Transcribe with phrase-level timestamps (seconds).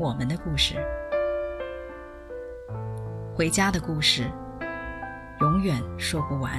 [0.00, 0.76] 我们的故事，
[3.34, 4.24] 回家的故事，
[5.42, 6.50] 永远说不完。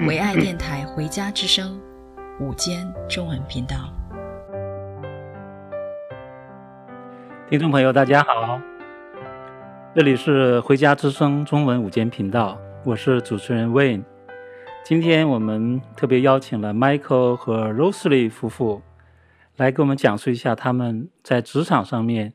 [0.06, 1.80] 唯爱电台《回家之声》
[2.44, 3.76] 午间中文频道，
[7.48, 8.60] 听众朋友，大家好，
[9.94, 14.02] 这里是《回家之声》中文午间频道，我是主持人 Wayne。
[14.84, 18.82] 今天我们特别邀请了 Michael 和 Rosalie 夫妇。
[19.60, 22.32] 来给我们讲述一下他们在职场上面，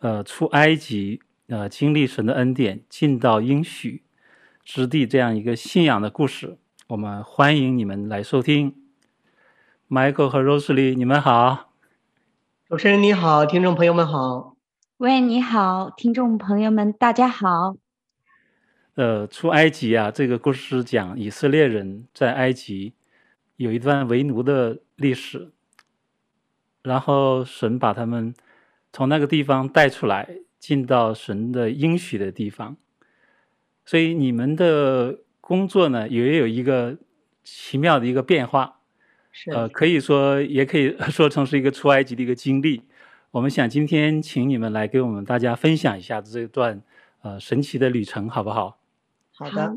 [0.00, 4.02] 呃，出埃及，呃，经历神的恩典，进到应许
[4.64, 6.58] 之地这样一个信仰的故事。
[6.88, 8.74] 我们欢迎你们来收听。
[9.88, 11.72] Michael 和 Rosalie，你们好。
[12.68, 14.56] 主持人你好，听众朋友们好。
[14.96, 17.76] 喂，你好，听众朋友们，大家好。
[18.96, 22.94] 呃，出埃及啊，这个故事讲以色列人在埃及
[23.58, 25.52] 有一段为奴的历史。
[26.84, 28.32] 然后神把他们
[28.92, 30.28] 从那个地方带出来，
[30.60, 32.76] 进到神的应许的地方。
[33.84, 36.96] 所以你们的工作呢，也有一个
[37.42, 38.80] 奇妙的一个变化。
[39.32, 42.82] 是，呃，可以说也可以 说成是一个出埃及的一个经历。
[43.30, 46.80] 我们想今天请你们来给我们大家分享一下这段
[47.22, 48.78] 呃神奇的旅程，好不好？
[49.32, 49.76] 好的。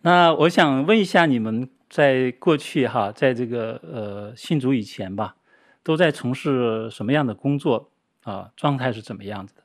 [0.00, 5.34] 那我想问一下你们，在过去哈，在这个呃信主以前吧。
[5.82, 7.90] 都在从事什么样的工作
[8.22, 8.52] 啊？
[8.56, 9.62] 状态是怎么样子的？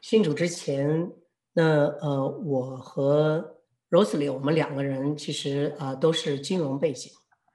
[0.00, 1.12] 信主之前，
[1.52, 3.58] 那呃，我和
[3.90, 7.12] Rosalie 我们两个人其实啊、都是金融背景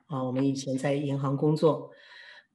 [0.07, 1.91] 啊，我们以前在银行工作，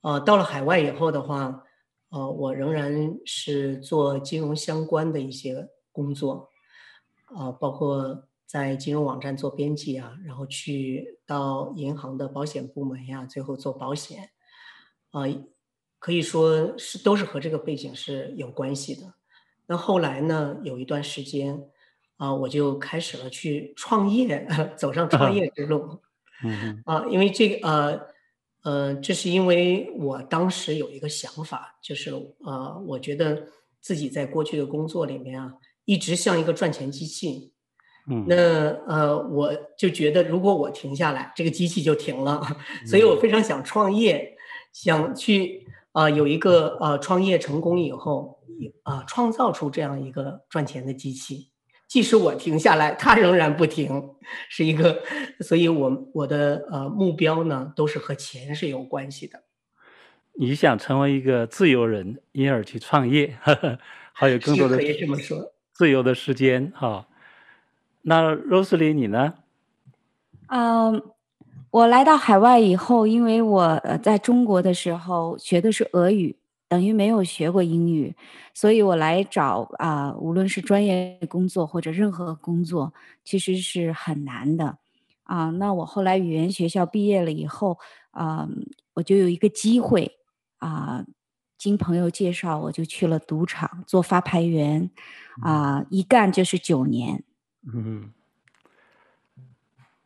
[0.00, 1.62] 啊，到了海外以后的话，
[2.08, 6.48] 呃，我仍然是做金融相关的一些工作，
[7.26, 8.28] 啊，包括。
[8.52, 14.24] 在金融网站做编辑啊，然后去到银行的保险部门呀，最后做保险，
[15.10, 15.42] 啊、呃，
[15.98, 19.14] 可以说是都是和这个背景是有关系的。
[19.64, 21.54] 那后来呢，有一段时间
[22.18, 24.46] 啊、呃，我就开始了去创业，
[24.76, 26.02] 走上创业之路。
[26.44, 28.00] 嗯啊，因为这个呃
[28.64, 33.46] 呃，这是因为我当时有一个想法，就是呃，我觉得
[33.80, 35.54] 自己在过去的工作里面啊，
[35.86, 37.51] 一直像一个赚钱机器。
[38.08, 38.36] 嗯，那
[38.86, 42.42] 呃，我就觉得如果我停下来，这个机器就停了，
[42.84, 43.16] 所以我。
[43.22, 44.36] 非常想创业，
[44.72, 48.40] 想去啊、呃、有一个呃创业成功以后，
[48.82, 51.52] 啊、呃、创造出这样一个赚钱的机器，
[51.86, 54.02] 即使我停下来，它仍然不停，
[54.48, 55.00] 是一个，
[55.38, 59.44] 所以我我的呃目标呢都是和钱是有关系的。
[60.32, 63.78] 你想成为一个自由人，因而去创业，呵 呵
[64.12, 67.06] 还有更多的可以这么说，自由的时间哈。
[68.02, 69.34] 那 Rosely，你呢？
[70.48, 71.02] 嗯、
[71.70, 76.36] 我来到海外以后，因为我在中国的时候学的是俄语，
[76.68, 78.14] 等于没有学过英语，
[78.52, 82.92] 所以我来找啊、无论是专业工作或者任何工作，
[83.24, 84.76] 其实是很难的
[85.24, 87.78] 啊、那我后来语言学校毕业了以后，
[88.10, 88.46] 啊、
[88.94, 90.18] 我就有一个机会
[90.58, 91.04] 啊、
[91.56, 94.90] 经朋友介绍，我就去了赌场做发牌员，
[95.40, 97.24] 啊、一干就是九年。
[97.64, 98.12] 嗯，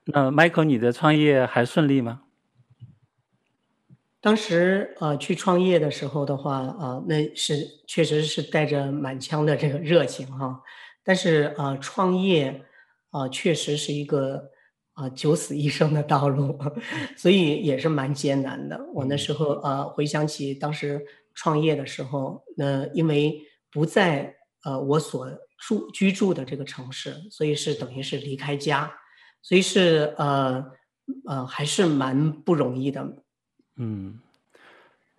[0.04, 2.22] 那 Michael，你的创业还顺利吗？
[4.20, 7.56] 当时呃去创业的时候的话啊、呃，那是
[7.86, 10.62] 确实是带着满腔的这个热情哈。
[11.02, 12.64] 但是啊、呃，创业
[13.10, 14.50] 啊、呃、确实是一个
[14.92, 16.58] 啊、呃、九死一生的道路，
[17.16, 18.84] 所以也是蛮艰难的。
[18.92, 25.26] 我那时候啊、呃、回想起当时创业的时候，那因为不在呃我所。
[25.58, 28.92] 住居住的这个城市，所以是等于是离开家，
[29.42, 30.64] 所以是呃
[31.26, 33.16] 呃还是蛮不容易的。
[33.76, 34.20] 嗯，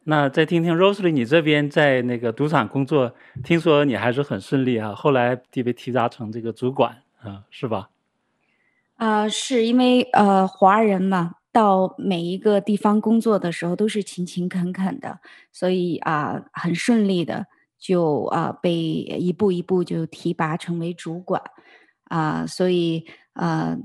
[0.04, 3.14] 那再听听 Rosalie，你这边在那个赌场工作，
[3.44, 7.90] 听说你还是很顺利啊，后来就被提拔成这个主管啊，是吧？
[8.96, 15.20] 啊、呃，是因为呃华人嘛，到每一个地方工作的时候都是勤勤恳恳的，
[15.52, 17.48] 所以啊、呃、很顺利的。
[17.80, 21.42] 就啊、呃，被一步一步就提拔成为主管
[22.06, 23.78] 啊、呃，所以呃，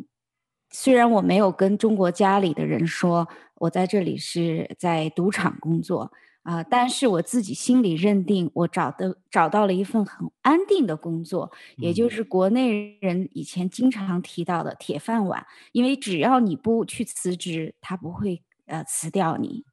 [0.71, 6.11] 虽然我没有跟中国家里的人说我在这里是在赌场工作
[6.43, 19.65] 啊、呃，但是我自己心里认定我找的找到了一份很安定的工作，也就是国内人以前经常提到的铁饭碗，因为只要你不去辞职，他不会呃辞掉你。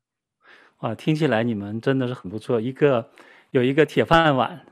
[0.82, 3.10] 哇，听起来你们真的是很不错，一个
[3.52, 4.66] 有一个铁饭碗，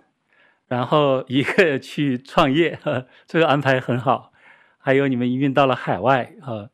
[0.68, 4.32] 然后一个去创业，呵， 这个安排很好。
[4.78, 6.70] 还有你们移民到了海外，哈，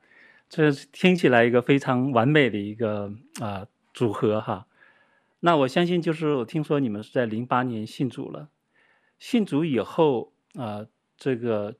[0.47, 3.11] 这听起来一个非常完美的一个
[3.41, 4.67] 啊组合哈。
[5.39, 8.49] 那我相信，就是我听说你们是在零八年信主了，
[9.17, 10.85] 信主以后啊，
[11.17, 11.75] 这个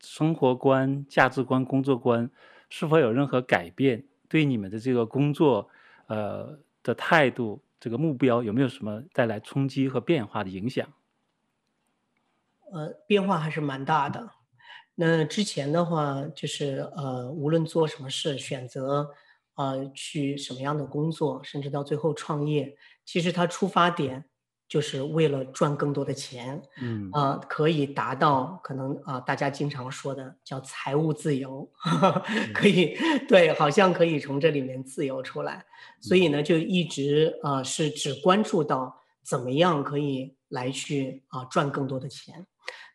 [0.00, 2.30] 生活观、价值观、工作观
[2.68, 4.04] 是否有任何改变？
[4.28, 5.70] 对你们的这个工作，
[6.08, 10.92] 呃的态度，这个目标有没有什么带来冲击和变化的影响？
[12.72, 14.30] 呃，变化还是蛮大的。
[14.94, 19.14] 那之前的话，就是呃，无论做什么事，选择
[19.54, 24.27] 呃去什么样的工作，甚至到最后创业，其实它出发点
[24.68, 31.68] 就是为了赚更多的钱，嗯，啊、呃，可以达到可能啊、呃，大家经常说的叫财务自由，
[32.52, 32.94] 可以
[33.26, 35.64] 对，好像可以从这里面自由出来，
[36.00, 42.46] 所以呢，就一直呃是只关注到怎么样可以来去啊、呃、赚更多的钱。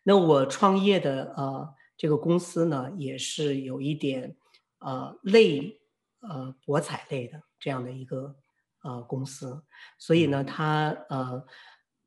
[0.04, 1.74] 那我创业的呃。
[1.96, 4.34] 这个公司呢，也是有一点，
[4.80, 5.80] 呃，类，
[6.20, 8.34] 呃，博彩类的这样的一个
[8.84, 9.64] 呃公司，
[9.98, 11.44] 所以呢，他呃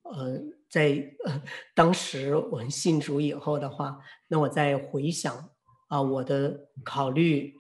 [0.04, 1.42] 呃，在、呃、
[1.76, 5.36] 当时我们信主以后的话，那我在回想
[5.90, 7.54] 啊、呃，我的考虑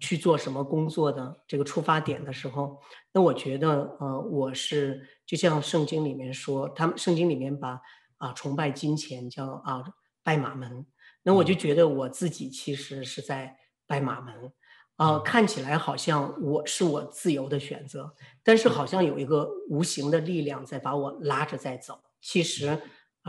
[0.00, 2.78] 去做什么工作的这个出发点的时候，
[3.12, 7.70] 那我觉得呃，我是就像圣经里面说，他们圣经里面把
[8.18, 9.84] 啊、呃、崇拜金钱叫啊、呃、
[10.22, 10.84] 拜马门。
[11.22, 13.56] 那我就觉得我自己其实是在
[13.86, 14.52] 拜马门，
[14.96, 22.80] 啊、呃，看起来好像我是我自由的选择，但是好像有一个无形的力量在把我拉着在走，其实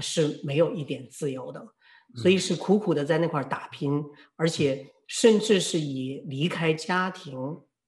[0.01, 1.65] 是没有一点自由的，
[2.15, 4.03] 所以是苦苦的在那块打拼，
[4.35, 7.39] 而且甚至是以离开家庭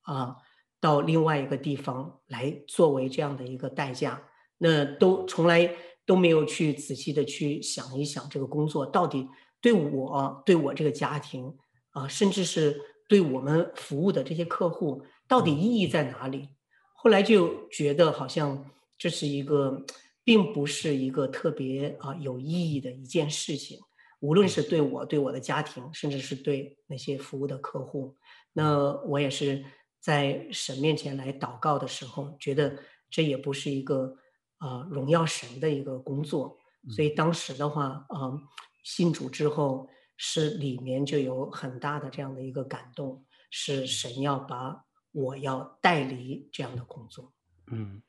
[0.02, 0.36] 啊、呃，
[0.80, 4.22] 到另外一个地方来作为这样的一个代价，
[4.58, 5.72] 那都从来
[6.06, 9.28] 都没有去仔细的去想一想这个工作到底。
[9.60, 11.48] 对我，对我这个家庭，
[11.90, 16.50] 啊、呃，甚至是对我们服务的这些客户，到底意义在哪里？
[16.94, 19.86] 后来就觉得好像这是一个，
[20.24, 23.80] 并不是一个特别啊、呃、有意义的一件事情。
[24.20, 28.16] 无论是对我、对我的家庭，甚至是对那些服务的客户，
[28.54, 29.64] 那我也是
[30.00, 32.78] 在神面前来祷告的时候，觉得
[33.10, 34.16] 这也不是一个
[34.58, 36.58] 啊、呃、荣耀神的一个工作。
[36.90, 38.42] 所以当时的话，啊、呃。
[38.84, 47.32] 信主之后，是里面就有很大的这样的一个感动，是神要把我要带离这样的工作。
[47.68, 48.02] 嗯，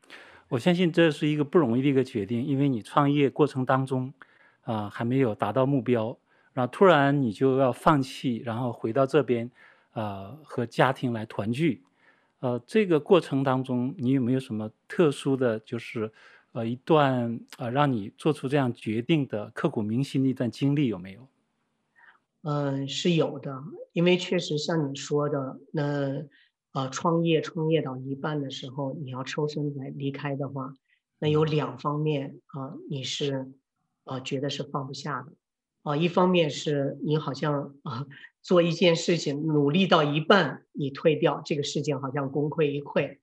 [0.48, 4.12] 我相信这是一个不容易的一个决定，因为你创业过程当中，
[4.62, 6.18] 啊、呃、还没有达到目标，
[6.52, 9.50] 然后突然你就要放弃，然后回到这边，
[9.90, 11.84] 啊、呃、和家庭来团聚，
[12.40, 16.10] 呃，这个过程当中你有没有什么特殊的就是？
[16.52, 21.28] 呃，一段呃，让你做出这样决定的刻骨铭心的一段经历有没有？
[22.42, 26.24] 嗯，是有的，因为确实像你说的，那
[26.72, 30.72] 呃，创业创业到一半的时候，你要抽身来离开的话，
[31.18, 33.52] 那有两方面啊、呃，你是
[34.04, 35.32] 呃觉得是放不下的。
[35.82, 38.06] 啊、呃，一方面是你好像啊、呃、
[38.42, 43.18] 做一件事情努力到一半，你退掉这个事情，好像功亏一篑。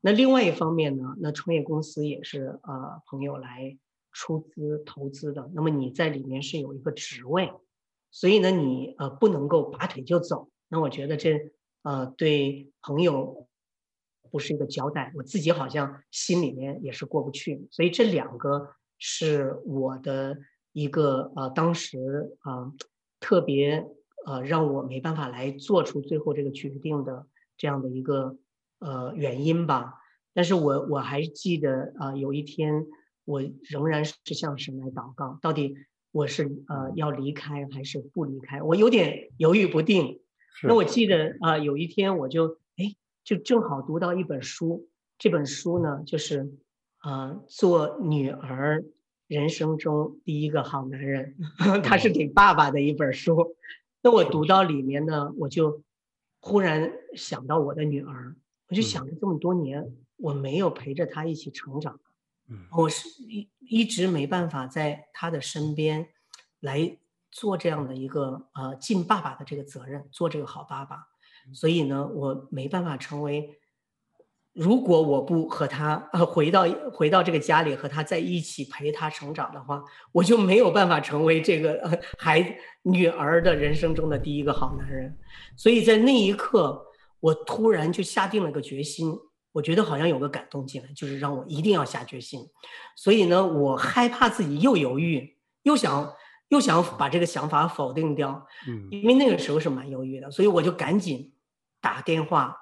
[0.00, 3.76] 那另外一方面呢，那创业公司也是呃朋友来
[4.12, 7.50] 出资投资的，那么你在里面是有一个职位，
[8.14, 10.48] 所以呢你呃不能够拔腿就走。
[10.68, 11.52] 那我觉得这
[11.82, 13.48] 呃对朋友
[14.30, 17.66] 不是一个交代，我自己好像心里面也是过不去。
[17.72, 18.68] 所以这两个
[18.98, 20.38] 是我的
[20.72, 21.98] 一个呃当时
[22.40, 22.74] 啊、呃、
[23.18, 23.84] 特别
[24.24, 28.38] 呃让我没办法来做出最后这个决定的这样的一个。
[28.80, 29.94] 呃，原因吧，
[30.34, 32.84] 但是我我还记得啊、呃，有一天
[33.24, 35.74] 我仍然是向神来祷告，到底
[36.14, 38.62] 我是呃要离开还是不离开？
[38.62, 40.20] 我有点犹豫不定。
[40.62, 42.94] 那我记得啊、呃，有一天我就哎，
[43.24, 46.52] 就正好读到一本书，这本书呢就是
[47.48, 48.84] 做女儿
[49.26, 51.34] 人生中第一个好男人，
[51.82, 53.56] 他是给爸爸的一本书。
[54.00, 55.82] 那我读到里面呢，我就
[56.38, 58.36] 忽然想到我的女儿。
[58.68, 61.98] 我就想了这么多年，我没有陪着她一起成长，
[62.70, 66.08] 我是一一直没办法在他的身边
[66.60, 66.98] 来
[67.30, 71.08] 做这样的一个呃尽爸爸的这个责任，做这个好爸爸。
[71.52, 73.58] 所以呢，我没办法成为。
[74.52, 79.82] 如果我不和他呃回到回到这个家里和他在一起陪他成长的话，
[80.12, 85.18] 我就没有办法成为这个呃 孩女儿的人生中的第一个好男人。
[85.56, 86.86] 所以在那一刻，
[87.18, 89.12] 我突然就下定了个决心。
[89.54, 92.46] 我觉得好像有个感动进来，就是让我一定要下决心。
[92.94, 96.12] 所以呢，我害怕自己又犹豫，又想
[96.48, 98.46] 又想把这个想法否定掉。
[98.68, 101.32] 嗯，因为那个时候是蛮犹豫的，所以我就赶紧
[101.80, 102.56] 打电话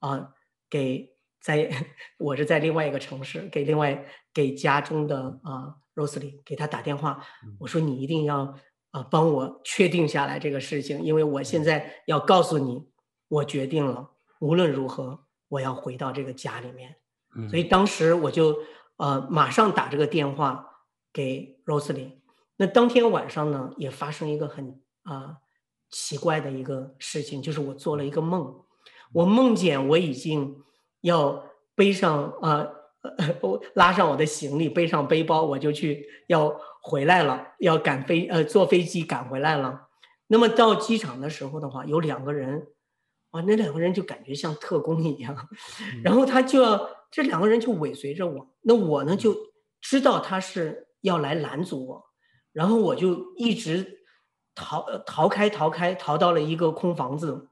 [0.00, 0.32] 啊、呃、
[0.68, 1.16] 给。
[1.40, 1.70] 在，
[2.18, 7.24] 我是在另外一个城市，给另外给家中的啊 Rosely 给他打电话，
[7.60, 8.52] 我说你一定要
[8.90, 12.88] 啊帮我确定下来这个事情，因为我现在要告诉你，
[13.28, 16.96] 我决定了，无论如何我要回到这个家里面。
[17.50, 18.56] 所以当时我就
[18.96, 22.12] 呃马上打这个电话给 Rosely。
[22.56, 25.36] 那当天晚上呢，也发生一个很啊
[25.90, 28.64] 奇怪的一个事情，就是我做了一个梦，
[29.12, 30.62] 我梦见我已经。
[31.02, 31.44] 要
[31.76, 32.66] 背上啊，
[33.02, 36.52] 呃， 拉上我的行李，背上背包，我就去要
[36.82, 39.86] 回来了，要赶飞呃坐飞机赶回来了。
[40.26, 42.66] 那么到机场的时候的话，有两个人，
[43.30, 45.48] 啊，那两个人就感觉像特工一样，
[46.02, 49.36] 然后他就要这两个人就尾随着我，那我呢就
[49.80, 52.04] 知道他是要来拦阻我，
[52.52, 54.00] 然后我就一直
[54.54, 57.48] 逃逃开逃开逃到了一个空房子，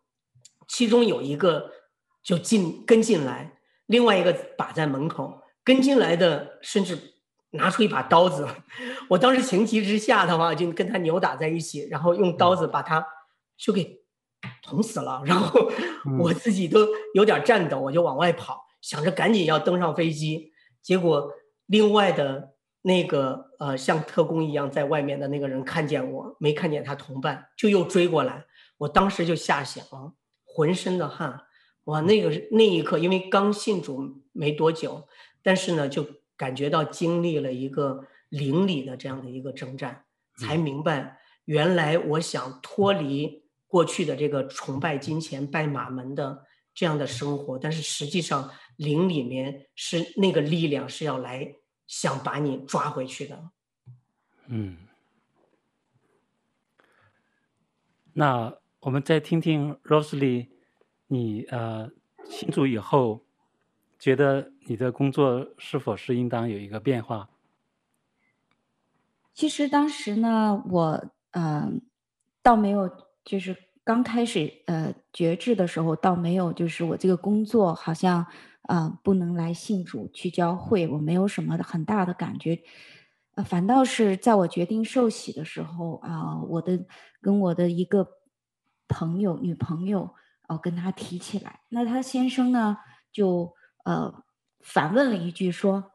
[0.66, 1.72] 其中有一个。
[2.26, 6.98] 就进跟进来，另外一个把在门口跟进来的，甚至
[7.50, 8.48] 拿出一把刀子。
[9.10, 13.06] 我当时情急之下的话，就跟他扭打在一起，然后用刀子把他
[13.56, 14.00] 就给
[14.62, 15.22] 捅死了。
[15.24, 15.70] 然后
[16.18, 20.52] 我自己都有点颤抖，我就往外跑，想着赶紧要登上飞机。
[20.82, 21.32] 结果
[21.66, 28.44] 另外的那个呃像特工一样在外面的那个人看见我，没看见他同伴，就又追过来。
[28.78, 30.12] 我当时就吓醒了，
[30.44, 31.40] 浑身的汗。
[31.84, 35.08] 哇，那个那一刻，因为刚信主没多久，
[35.42, 36.04] 但是呢，就
[36.36, 40.04] 感觉到经历了一个灵里的这样的一个征战，
[40.38, 46.44] 才明白原来我想脱离过去的这个崇拜金钱、拜马门的
[46.74, 51.54] 这样的生活，但是实际上灵里面是那个力量是要来
[51.86, 53.50] 想把你抓回去的。
[54.46, 54.76] 嗯，
[58.12, 60.48] 那我们再听听 Rosely。
[61.08, 61.88] 你呃，
[62.28, 63.24] 信主以后，
[63.96, 67.30] 觉得你的工作是否是应当有一个变化？
[69.32, 71.70] 其实当时呢，我呃，
[72.42, 72.90] 倒没有，
[73.26, 73.54] 就是
[73.84, 78.20] 刚开始呃觉志的时候，倒没有，就是我这个工作好像
[78.62, 82.62] 啊、呃、不能来信主去教会，我没有什么很大的感觉。
[83.34, 86.86] 呃，反倒是在我决定受洗的时候啊、呃，我的
[87.20, 88.08] 跟我的一个
[88.88, 90.14] 朋友，女朋友。
[90.48, 92.78] 哦，跟她提起来，那她先生呢
[93.10, 93.52] 就
[93.84, 94.22] 呃
[94.60, 95.90] 反问了一句说：“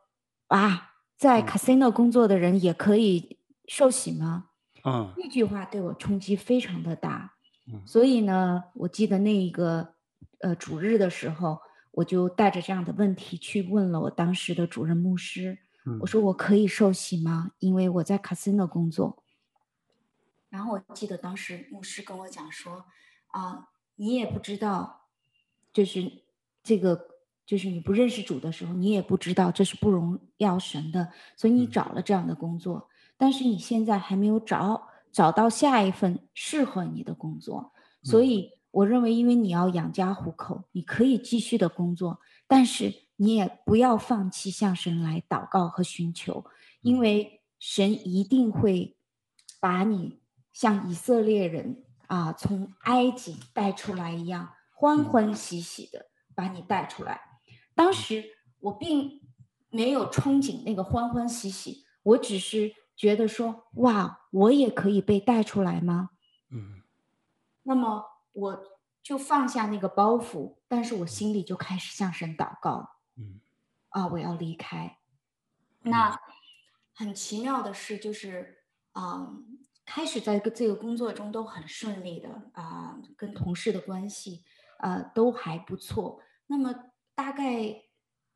[0.52, 4.50] 啊，在 casino 工作的人也可以受洗吗？”
[4.84, 7.34] 嗯，那句话对我冲击非常的大。
[7.72, 9.96] 嗯，所以呢，我记得那一个
[10.40, 11.60] 呃主日的时候，
[11.92, 15.60] 我就带着这样的问题去问了我当时的主任牧师。
[15.86, 17.52] 嗯，我说我可以受洗吗？
[17.60, 19.24] 因为我在 casino 工作。
[20.50, 22.86] 然后我记得当时牧师跟我讲说
[23.28, 23.68] 啊。
[23.98, 25.10] 你也不知道，
[25.72, 26.24] 就是
[26.64, 32.90] 这个，就是你不认识主的时候，你也不知道这是不荣耀神的，所以你找了这样的工作，
[33.22, 46.44] 但是你现在还没有找找到下一份适合你的工作，所以我认为，因为你要养家糊口，你可以继续的工作，但是你也不要放弃向神来祷告和寻求，
[46.82, 48.98] 因为神一定会
[49.60, 50.20] 把你
[50.51, 51.84] 像以色列人。
[52.08, 57.22] 啊，从埃及带出来一样，欢欢喜喜的把你带出来。
[57.74, 58.25] 当时
[58.60, 59.22] 我并
[59.70, 66.12] 没有憧憬那个欢欢喜喜，我只是觉得说，哇，我也可以被带出来吗？
[66.51, 66.84] 嗯。
[67.63, 68.63] 那么我
[69.01, 72.98] 就放下那个包袱，但是我心里就开始向神祷告。
[73.15, 73.41] 嗯。
[73.89, 75.00] 啊，我要离开。
[75.81, 76.15] 那
[76.93, 79.58] 很奇妙的是就是，嗯。
[79.84, 84.43] 开始在这个工作中都很顺利的啊、呃，跟同事的关系
[84.77, 86.22] 啊、呃、都还不错。
[86.46, 87.81] 那么大概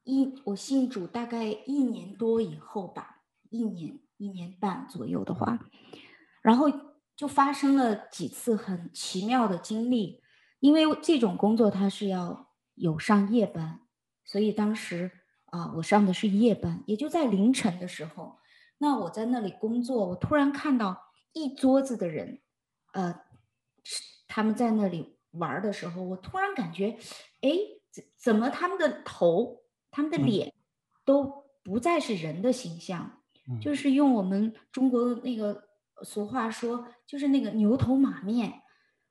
[0.04, 5.60] 一我信主大概一年多以后吧，一年一年半左右的话，
[6.42, 6.68] 然后
[7.16, 10.22] 就发生了几次很奇妙的经历。
[10.60, 13.82] 因为这种工作它是要有上夜班，
[14.24, 15.12] 所以当时
[15.46, 18.40] 啊、呃、我上的是夜班，也就在凌晨的时候。
[18.78, 21.04] 那我在那里工作，我突然看到。
[21.38, 22.40] 一桌子的人，
[22.94, 23.14] 呃，
[24.26, 26.98] 他们在那里玩的时候，我突然感觉，
[27.42, 27.50] 哎，
[27.92, 30.54] 怎怎么他们的头、他们的脸
[31.04, 33.22] 都不再是人的形象，嗯、
[33.62, 35.64] 就是用我们中国的那个
[36.04, 38.62] 俗话说，就是那个牛头马面，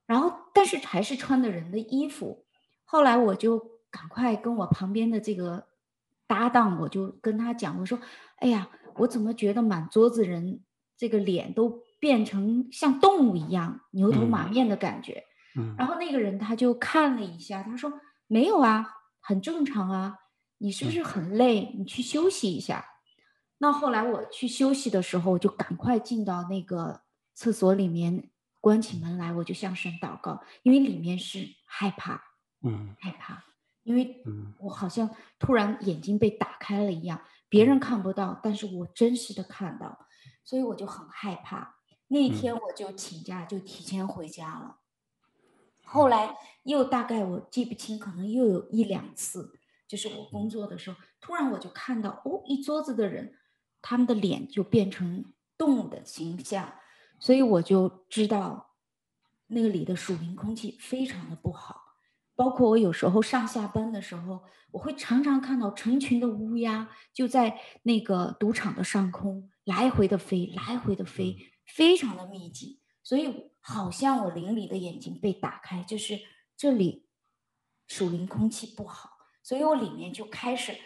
[0.07, 2.45] 然后但是还是穿的人的衣服。
[2.85, 3.59] 后来我就
[3.91, 5.69] 赶快跟我旁边的这个
[6.27, 7.99] 搭档，我就跟他讲，我说，
[8.37, 10.63] 哎呀，我怎么觉得满桌子人
[10.97, 15.25] 这个脸都变成像动物一样牛头马面的感觉？
[15.57, 17.93] 嗯，然后那个人他就看了一下，他说
[18.27, 18.87] 没有啊，
[19.21, 20.19] 很正常啊，
[20.59, 21.73] 你是不是很累？
[21.79, 22.85] 你去休息一下。
[23.65, 27.01] 那后来我去休息的时候，我就赶快进到那个
[27.33, 28.29] 厕所里面，
[28.61, 32.23] 关起门来，我就向神祷告，因为里面是害怕，
[32.61, 33.43] 嗯，害怕，
[33.83, 34.23] 因为
[34.59, 40.09] 我好像突然眼睛被打开了一样，别人看不到，但是我真实的看到，
[40.45, 41.77] 所以我就很害怕。
[42.09, 44.81] 那天我就请假，就提前回家了。
[45.85, 53.35] 后来又大概我记不清，可能又有一两次，就是我工作的时候，突然我就看到哦，一桌子的人，
[53.85, 55.27] 他们的脸就变成
[55.59, 56.73] 动物的形象，
[57.19, 58.71] 所以我就知道
[59.49, 61.83] 那个里的属灵空气非常的不好。
[62.35, 71.37] 包括我有时候上下班的时候，我会常常看到成群的乌鸦就在那个赌场的上空来回的飞，来回的飞，
[71.67, 73.53] 非常的密集，所以。
[73.67, 76.21] 好像我灵里的眼睛被打开，就是
[76.55, 77.09] 这里
[77.89, 79.09] 属灵空气不好，
[79.43, 80.77] 所以我里面就开始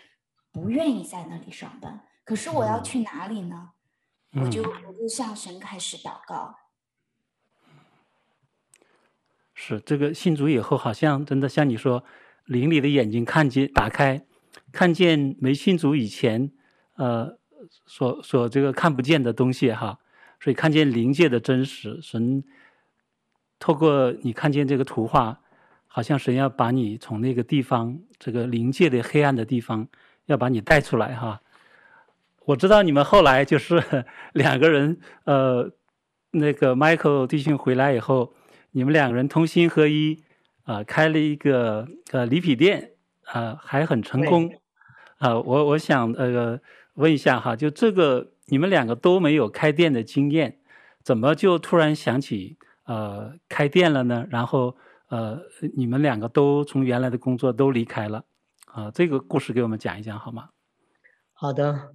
[0.52, 2.06] 不愿意在那里上班。
[2.28, 3.70] 可是我要去哪里呢？
[4.32, 6.54] 嗯、我就我就向神开始祷告。
[9.54, 12.04] 是这个信主以后，好像真的像你说，
[12.44, 14.26] 灵里的眼睛看见打开，
[14.70, 16.52] 看见没信主以前，
[16.96, 17.38] 呃，
[17.86, 19.98] 所所这个看不见的东西哈，
[20.38, 22.44] 所以看见灵界的真实，神。
[23.58, 25.40] 透过你看见这个图画，
[25.86, 29.88] 好像神要把你从那个地方，这个灵界的黑暗的地方，
[30.26, 31.40] 要把你带出来哈。
[32.48, 33.82] 我知道你们后来就是
[34.32, 35.70] 两个人，呃，
[36.30, 38.32] 那个 Michael 弟兄回来以后，
[38.70, 40.24] 你们两个人同心合一，
[40.62, 42.92] 啊、呃，开了一个呃礼品店，
[43.24, 44.50] 啊、呃，还很成功。
[45.18, 46.58] 啊、呃，我我想呃
[46.94, 50.58] 问一下哈，就这个你们两个都没有开店的经验，
[51.02, 52.56] 怎么就突然想起？
[52.84, 54.74] 呃，开店了呢，然后
[55.10, 55.38] 呃，
[55.76, 58.24] 你们两个都从原来的工作都离开了，
[58.64, 60.48] 啊、呃，这个故事给我们讲一讲好吗？
[61.34, 61.90] 好的，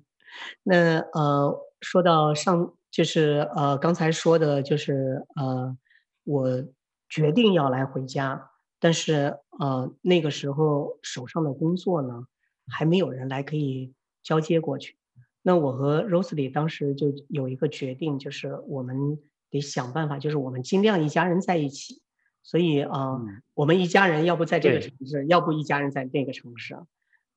[0.63, 5.77] 那呃，说到上就是呃刚才说的就是呃，
[6.23, 6.63] 我
[7.09, 12.27] 决定要来回家，但是呃那个时候手上的工作呢
[12.67, 14.97] 还没有人来可以交接过去，
[15.41, 19.19] 那我和 Rosely 当时就有一个决定，就是我们。
[19.53, 22.01] 得想办法，就是我们尽量一家人在一起，
[22.41, 26.75] 所以啊，呃嗯、我们一家人要不在这个城市，要不一家人在那个城市。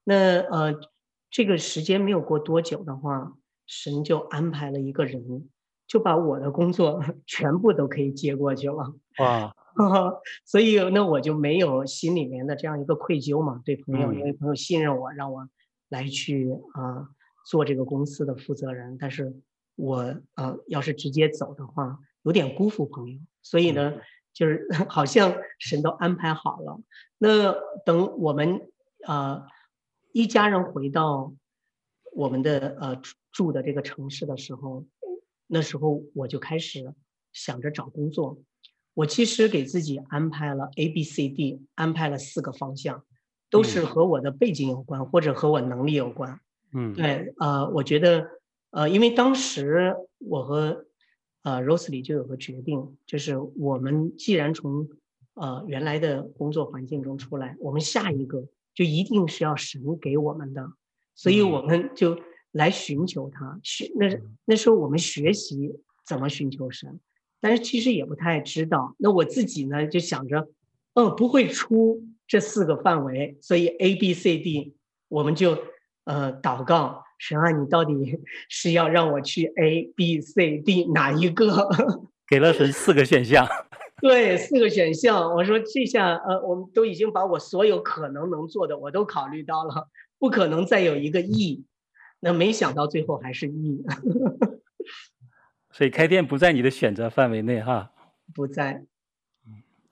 [0.02, 0.80] 那呃，
[1.30, 3.32] 这个时间没有过多久的话，
[3.66, 5.48] 神就安排了一个人，
[5.86, 8.94] 就把我的工作 全部都可以接过去了。
[9.18, 9.54] 哇！
[10.46, 15.48] 所以那我就没有心里面的这样一个愧疚嘛，对朋友，嗯、因为朋友信任我，让我
[15.88, 17.08] 来去啊、呃、
[17.46, 19.34] 做这个公司的负责人，但是。
[19.78, 19.96] 我
[20.36, 23.92] 呃，要是直接走的话，有点辜负朋友，所以呢，
[24.32, 26.80] 就是 好像神都安排好了。
[27.18, 27.52] 那
[27.84, 28.58] 等我们
[29.06, 29.46] 呃
[30.16, 31.34] 一家人回到
[32.14, 33.02] 我们的呃
[33.32, 34.86] 住的这个城市的时候，
[35.46, 36.94] 那时候我就开始
[37.34, 38.38] 想着找工作。
[38.94, 43.04] 我其实给自己安排了 A、B、C、D，安排了四个方向，
[43.50, 46.40] 都是和我的背景有关，或者和我能力有关。
[46.72, 48.30] 嗯，对，呃，我觉得。
[48.70, 50.86] 呃，因为当时我和
[51.42, 54.88] 呃 Rosely 就有个决定，就是我们既然从
[55.34, 60.70] 呃原来的工作环境中出来，我们下一个就一定是要神给我们的，
[61.16, 62.20] 所以我们就
[62.52, 63.58] 来寻求他。
[63.64, 64.06] 学那
[64.44, 67.00] 那时候我们学习怎么寻求神，
[67.40, 68.94] 但是其实也不太知道。
[68.98, 70.48] 那我自己呢就想着，
[70.94, 74.76] 嗯，不会出这四个范围，所以 A B C D
[75.08, 75.58] 我们就
[76.04, 77.02] 呃祷告。
[77.18, 77.94] 神啊，你到底
[78.50, 81.66] 是要让我去 A、B、C、D 哪一个？
[82.28, 83.48] 给了神四个选项。
[84.06, 85.34] 对，四个选项。
[85.34, 89.88] 我说这下，呃，我们都已经把我所有可能能做的我都考虑到了，
[90.18, 91.64] 不可能再有一个 E。
[92.20, 93.84] 那没想到最后还是 E。
[95.72, 97.92] 所以开店不在你的选择范围内哈？
[98.34, 98.86] 不在。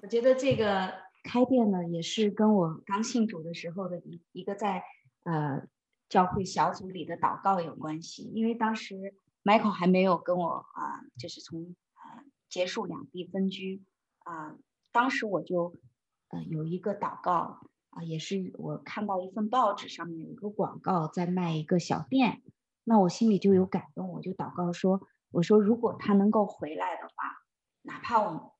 [0.02, 0.92] 我觉得这个
[1.24, 4.82] 开店呢，也是跟我刚信主的时候的一一个在
[5.24, 5.66] 呃。
[6.06, 13.82] 教会小组里的祷告有关系，因为当时 Michael 还没有跟我啊，就是从呃结束两地分居
[14.24, 14.58] 啊、呃，
[14.92, 15.76] 当时我就
[16.28, 17.32] 呃有一个祷告
[17.90, 22.42] 啊、呃，也是我看到一份报纸上面有一个广告在卖一个小店，
[22.82, 27.14] 那我心里就有感动，我就祷告说，我说如果他能够回来的话，
[27.82, 28.54] 哪怕我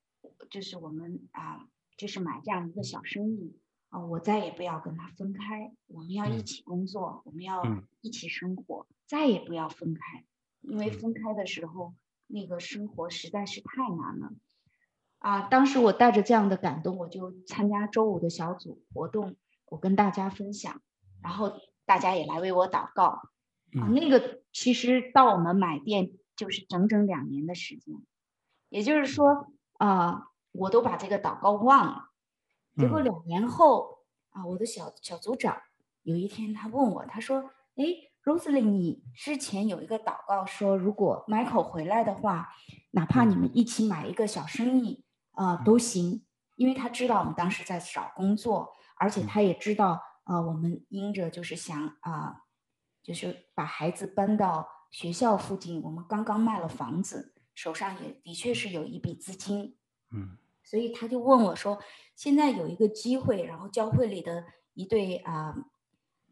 [0.49, 3.59] 就是我们啊、呃，就是买这样一个小生意。
[3.91, 7.63] 哦，我再也不要跟他分开，我们要一起工作，嗯、我们要
[8.01, 10.25] 一起生活，嗯、再也不要分开，
[10.63, 11.95] 因为分开的时候，
[12.27, 14.33] 那个生活实在是太难了。
[15.25, 19.37] 啊，当时我带着这样的感动，我就参加周五的小组活动，
[19.71, 20.83] 我跟大家分享，
[21.23, 21.51] 然后
[21.87, 23.23] 大家也来为我祷告。
[23.81, 27.95] 啊，那个其实到我们买店就是整整两年的时间，
[28.69, 29.47] 也就是说，
[29.79, 32.11] 啊，我都把这个祷告忘了。
[32.77, 35.57] 结果两年后啊，我的小小组长
[36.03, 37.85] 有一天他问我，他说：“哎
[38.25, 42.51] ，Rosely，你之前有一个祷告说，如果 Michael 回来的话，
[42.91, 45.03] 哪怕你们一起买一个小生意
[45.35, 46.25] 啊都行，
[46.57, 52.43] 因为他知道我们当时在找工作，而且他也知道啊，我们因着就是想啊，
[53.03, 59.77] 就是把孩子搬到学校附近，我们刚刚卖了房子，手上也的确是有一笔资金，
[60.11, 61.79] 嗯。”所以他就问我说
[62.17, 65.57] ：“现在有一个机会，然后教会里的一对啊、呃、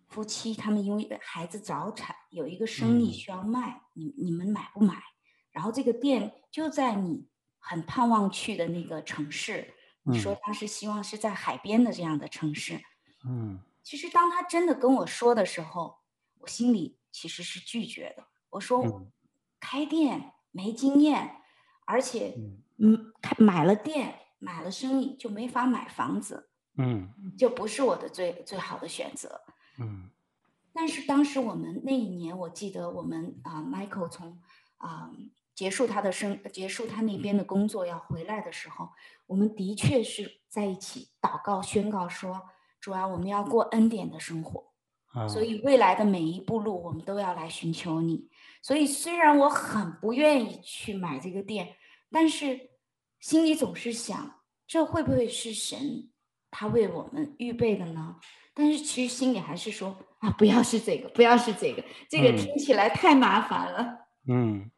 [0.09, 5.03] 夫妻，他们因为孩子早产，有一个生意需要卖，你你们买不买？
[5.51, 7.29] 然后这个店就在你
[7.63, 9.73] 很盼望去的那个城市，
[10.03, 12.79] 你说当时希望是在海边的这样的城市。
[13.25, 16.01] 嗯，其实当他真的跟我说的时候，
[16.41, 18.27] 我心里其实是拒绝的。
[18.51, 19.07] 我说我
[19.59, 21.37] 开店没经验，
[21.87, 22.35] 而且
[22.77, 29.41] 嗯，开买了店。”买了生意就没法买房子，嗯，就不是我的最最好的选择，
[29.79, 30.11] 嗯。
[30.73, 34.43] 但是当时我们那一年，我记得我们啊、呃，Michael 从
[34.79, 35.11] 啊、呃、
[35.63, 38.89] 结束他的生结束他那边的工作要回来的时候，
[39.29, 42.43] 我们的确是在一起祷告宣告说，
[42.81, 44.73] 主啊，我们要过恩典的生活，
[45.13, 48.29] 啊，所以未来的每一步路我们都要来寻求你。
[48.61, 51.77] 所以虽然我很不愿意去买这个店，
[52.11, 52.73] 但是。
[53.23, 56.11] 心里总是想，这会不会是神
[56.51, 58.17] 他为我们预备的呢？
[58.53, 64.09] 但是其实心里还是说啊，不要是这个，不要是这个，这个听起来太麻烦了。
[64.27, 64.69] 嗯，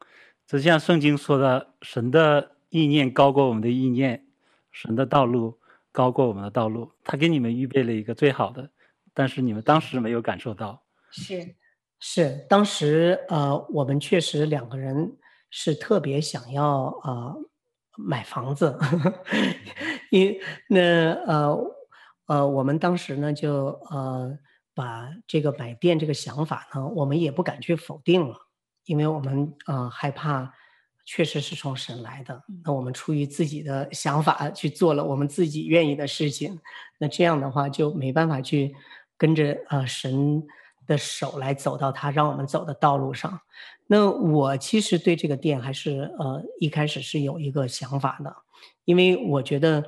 [0.47, 4.25] 就像圣经说的，神的意念高过我们的意念，
[4.71, 5.59] 神的道路
[5.91, 6.91] 高过我们的道路。
[7.03, 8.69] 他给你们预备了一个最好的，
[9.13, 10.83] 但是你们当时没有感受到。
[11.11, 11.55] 是，
[11.99, 15.17] 是，当时呃，我们确实两个人
[15.49, 17.35] 是特别想要呃。
[17.97, 18.77] 买房子，
[20.11, 21.57] 因那呃
[22.25, 24.37] 呃，我们当时呢就呃
[24.73, 28.44] 把这个买店这个想法呢，我们也不敢去否定了，
[28.85, 30.53] 因为我们呃害怕，
[31.05, 32.43] 确实是从神来的。
[32.63, 36.59] 那我们出于自己的想法去做了我们自己愿意的事情，
[36.97, 38.75] 那这样的话就没办法去
[39.17, 40.43] 跟着呃神
[40.87, 43.39] 的手来走到他让我们走的道路上。
[43.87, 48.35] 那我其实对这个店还是呃一开始是有一个想法的，
[48.83, 49.83] 因为我觉得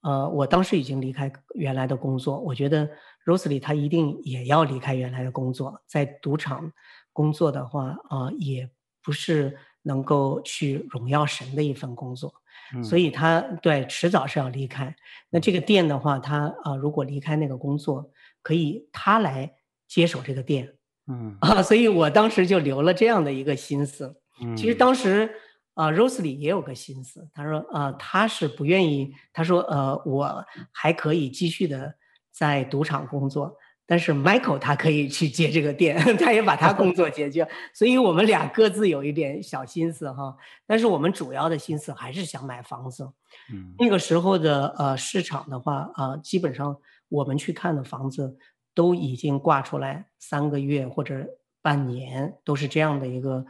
[0.00, 2.88] 呃我当时已经离开原来的工作，我觉得
[3.26, 6.72] Rosely 他一定也要离开原来的工作，在赌场
[7.12, 8.68] 工作的话啊、呃、也
[9.02, 12.32] 不是能够去荣耀神的一份工作，
[12.74, 14.94] 嗯、所以他对迟早是要离开。
[15.30, 18.10] 那这个店的话，他啊、呃、如果离开那个工作，
[18.42, 19.54] 可以他来
[19.88, 20.74] 接手这个店。
[21.08, 24.14] 嗯啊，所以我当时就留了这样的一个心思。
[24.40, 25.34] 嗯，其实当时
[25.74, 31.96] 啊，Rosely 也有个心思，他说啊，他是不愿意，他说呃，我还可以继续的
[32.30, 33.56] 在赌场工作，
[33.92, 37.46] 但是 Michael 他可以去接这个店， 他也把他工作解决。
[37.74, 40.34] 所以我们俩各自有一点小心思哈，
[40.66, 43.12] 但是我们主要的心思还是想买房子。
[43.52, 46.74] 嗯，那个时候的呃市场的话啊，基本上
[47.10, 48.38] 我们去看的房子。
[48.74, 51.26] 都已经挂出来三个月或者
[51.60, 53.44] 半年，都是这样的一个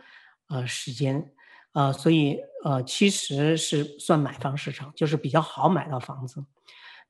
[0.48, 1.30] 呃时间，
[1.74, 6.44] 呃，所以呃其实是算买方市场，就是比较好买到房子。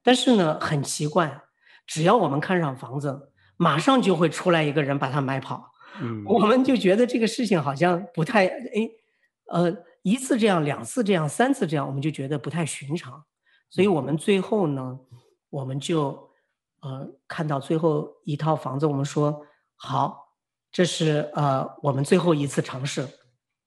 [0.02, 1.40] 但是呢，很奇怪，
[1.86, 5.70] 只要我们看上房子，马上就会出来一个人把它买跑。
[6.00, 8.90] 嗯，我们就觉得这个事情好像不太哎，
[9.52, 13.24] 呃，一次这样，两次这样，三次这样，我们就觉得不太寻常。
[13.70, 14.98] 所以我们最后呢，
[15.50, 16.30] 我们就。
[16.84, 19.40] 呃，看到最后一套房子，我们说
[19.76, 20.34] 好，
[20.72, 23.02] 这是呃我们最后一次尝试，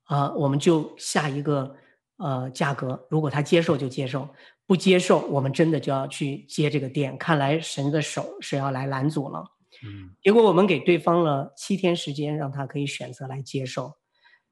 [0.03, 1.77] 啊、呃，我们就下一个
[2.17, 4.27] 呃价格，如果他接受就接受，
[4.65, 7.17] 不接受我们真的就要去接这个店。
[7.17, 9.43] 看来神的手是要来拦阻了。
[9.83, 13.93] 嗯，结果我们给对方了七天时间，让他可以选择来接受。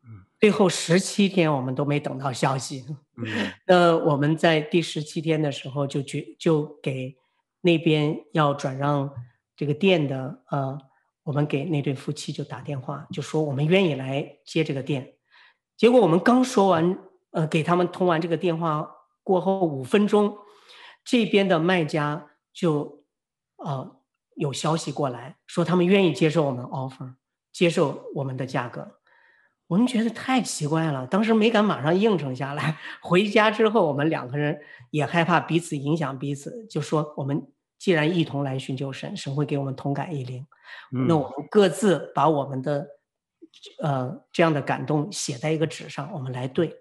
[0.04, 2.86] 嗯，最后十七天我们都没等到消息。
[3.16, 3.26] 嗯，
[3.66, 7.16] 那我们在第十七天的时候就决就给
[7.62, 9.10] 那边要转让
[9.56, 10.78] 这个店的呃，
[11.24, 15.14] 我们给那对夫妻就打电话，就说我们愿意来接这个店。
[15.78, 17.00] 结果我们刚说完，
[17.34, 18.90] 呃，给他们通完这个电话
[19.24, 20.38] 过后五分钟，
[21.04, 23.04] 这边的卖家就
[23.58, 24.00] 呃
[24.36, 27.16] 有消息过来说他们愿意接受我们 offer，
[27.52, 29.00] 接受我们的价格。
[29.68, 32.78] 我们觉得太奇怪了，当时没敢马上应承下来。
[33.02, 34.60] 回家之后，我们两个人
[34.92, 37.48] 也害怕彼此影响彼此，就说我们
[37.80, 40.46] 既然一同来寻求神，神会给我们同感一灵。
[40.92, 42.88] 嗯、那我们各自把我们的
[43.82, 46.78] 呃这样的感动写在一个纸上，我们来对。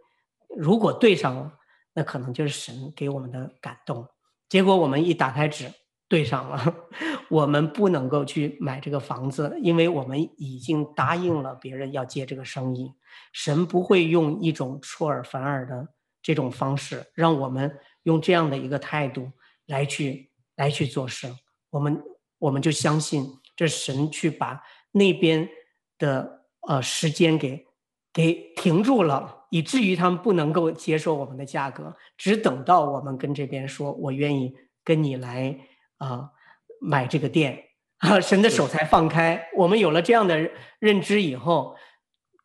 [0.57, 1.53] 如果对上了，
[1.95, 4.07] 那可能就是神给我们的感动。
[4.49, 5.73] 结果我们一打开纸。
[6.09, 6.77] 对上了，
[7.31, 12.93] 我们不能够去买这个房子，因为我们已经答应了别人要接这个生意。
[13.33, 15.88] 神不会用一种出尔反尔的
[16.21, 19.33] 这种方式，让我们用这样的一个态度
[19.65, 21.35] 来去来去做事。
[21.71, 22.05] 我们
[22.37, 25.49] 我们就相信，这神去把那边
[25.97, 27.67] 的呃时间给
[28.12, 35.55] 给停住了，以至于他们不能够接受我们的价格，只等到我们跟这边说，我愿意跟你来。
[35.99, 36.33] 啊，
[36.81, 37.62] 买这个店，
[37.99, 39.41] 啊，神的手才放开。
[39.57, 41.77] 我们有了这样的认知以后，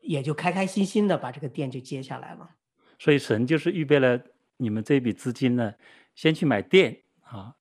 [0.02, 2.52] 也就开开心心的把这个店就接下来了。
[3.00, 4.22] 所以神就是预备了
[4.58, 5.74] 你们这笔资金呢，
[6.13, 7.56] 先去买店啊。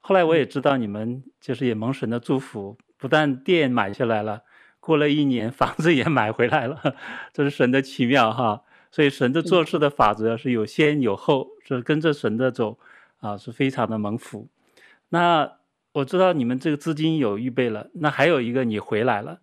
[0.00, 4.42] 后来我也知道你们就是也蒙神的祝福，不但店买下来了，
[4.80, 6.96] 过了一年房子也买回来了，
[7.32, 8.64] 这是神的奇妙哈。
[8.96, 12.78] 所以神的做事的法则是有先有后，是跟着神的走
[13.18, 14.48] 啊，是非常的蒙福。
[15.10, 15.58] 那
[15.92, 19.40] 我知道你们这个资金有预备了，那还有一个你回来了，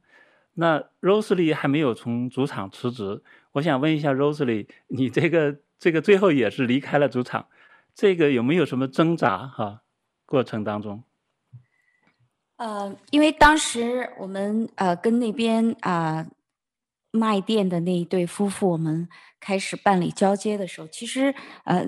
[0.56, 7.46] 那 Rosely 还没有从主场辞职，我想问一下 Rosely，你这个这个最后也是离开了主场，
[7.94, 9.82] 这个有没有什么挣扎哈、啊？
[10.26, 11.04] 过程当中？
[12.56, 16.28] 呃，因为当时我们呃跟那边啊、呃、
[17.13, 19.08] 卖店的那一对夫妇，我们
[19.39, 21.88] 开始办理交接的时候，其实呃。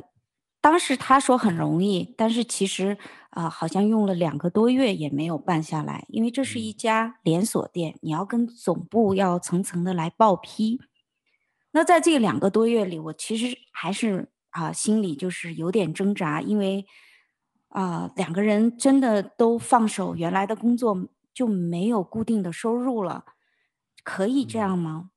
[0.62, 2.98] 当时他说很容易，但是其实
[3.30, 10.82] 啊、呃，好像用了两个多月也没有办下来，因为这是一家连锁店，你要跟总部要层层的来报批。
[11.70, 16.88] 那在这两个多月里，我其实还是啊、呃，心里就是有点挣扎，因为
[17.68, 20.98] 啊、呃，两个人真的都放手原来的工作，
[21.32, 23.24] 就没有固定的收入了，
[24.04, 25.12] 可以这样吗？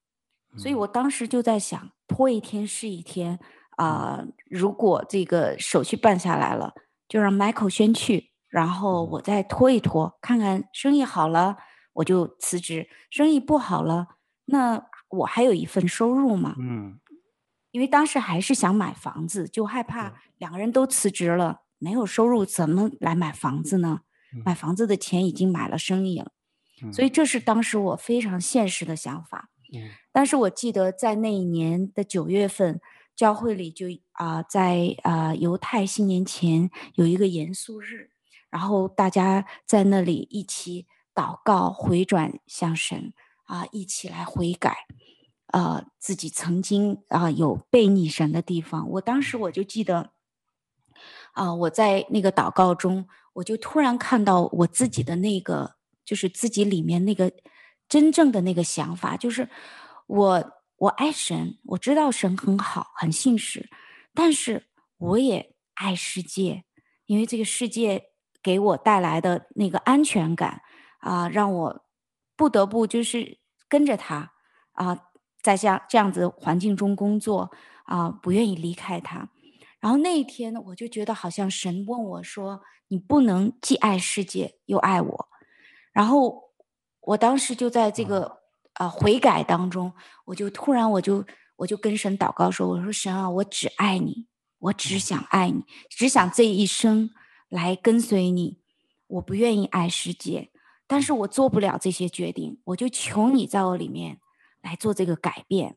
[0.56, 3.38] 所以我当时就在想，拖一天是一天。
[3.76, 6.74] 啊、呃，如果这个手续办下来了，
[7.08, 11.56] 就让 Michael 先去，然后我再拖一拖，看看生意好了，
[11.92, 14.08] 我就辞职；生意不好了，
[14.46, 16.56] 那我还有一份收入嘛。
[16.58, 16.98] 嗯，
[17.70, 24.00] 因为当时还是想买房子，就害怕两个人都辞职了，没有收入，怎么来买房子呢？
[24.44, 26.32] 买房子的钱已经买了生意了，
[26.92, 29.50] 所以这是当时我非常现实的想法。
[29.72, 32.80] 嗯，但是我记得在那一年的九月份。
[33.18, 38.10] 教会里就啊、在啊、犹太新年前有一个严肃日，
[38.48, 43.12] 然后大家在那里一起祷告、回转向神
[43.46, 44.86] 啊、一起来悔改，
[45.48, 48.88] 啊、自己曾经啊、有悖逆神的地方。
[48.88, 50.12] 我当时我就记得，
[51.32, 57.32] 啊、我在那个祷告中，我就突然看到我自己的那个，就是自己里面那个
[57.88, 59.48] 真正的那个想法，就是
[60.06, 60.52] 我。
[60.80, 63.68] 我爱神，我知道神很好，很信实，
[64.14, 66.62] 但是我也爱世界，
[67.06, 70.62] 因为这个世界给我带来的那个安全感
[71.00, 71.84] 啊、呃，让我
[72.36, 74.34] 不得不就是跟着他
[74.70, 75.00] 啊、呃，
[75.42, 77.50] 在像这样子环境中工作
[77.82, 79.28] 啊、呃，不愿意离开他。
[79.80, 85.28] 然后那一天呢，我就觉得好像神问我说：“你不能既爱世界又爱我。”
[85.92, 86.47] 然后
[87.08, 88.38] 我当时就在这个。
[88.74, 89.92] 啊、呃，悔改当中，
[90.24, 91.24] 我就突然，我就
[91.56, 94.28] 我就跟神祷告说：“我说神啊，我只爱你，
[94.60, 97.10] 我只想爱你，只想这一生
[97.48, 98.60] 来跟随你，
[99.08, 100.52] 我不愿意爱世界，
[100.86, 104.20] 但是我做不了这些决定，我就求你在我里面
[104.62, 105.76] 来做这个改变。”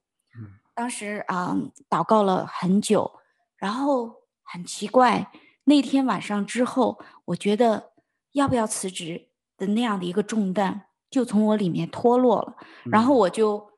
[0.76, 3.20] 当时啊、呃，祷告了很久，
[3.56, 5.32] 然后很奇怪，
[5.64, 7.94] 那天晚上之后，我觉得
[8.34, 10.86] 要不要辞职的那样的一个重担。
[11.12, 13.70] 就从我里面脱落了，然后我就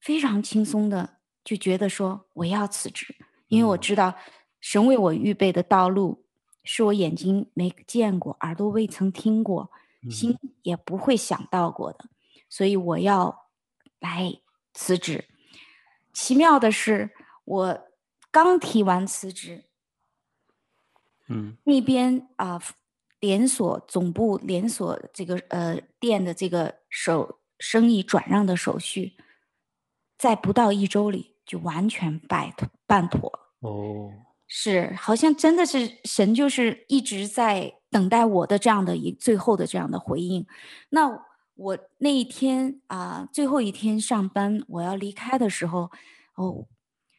[0.00, 3.14] 非常轻松的就觉得说我要辞职，
[3.46, 4.14] 因为我知道
[4.60, 6.26] 神为我预备的道路
[6.64, 9.70] 是我眼睛没见过、耳朵未曾听过、
[10.10, 12.06] 心也不会想到过的，
[12.48, 13.48] 所以我要
[14.00, 14.40] 来
[14.74, 15.28] 辞职。
[16.12, 17.10] 奇妙的是，
[17.44, 17.88] 我
[18.32, 19.64] 刚提完辞职，
[21.28, 22.60] 嗯，那边啊、呃，
[23.20, 29.12] 连锁总部连锁这个呃店的这个手生意转让的手续，
[30.18, 32.52] 在不到一周里就完全办
[32.86, 33.38] 办妥。
[33.60, 34.10] 哦，
[34.46, 40.46] 是，好像真的是神就是一直在等待我的这样的一最后的这样的回应。
[40.88, 45.90] 那我那一天啊、呃，最后一天上班，我要离开的时候，
[46.36, 46.66] 哦，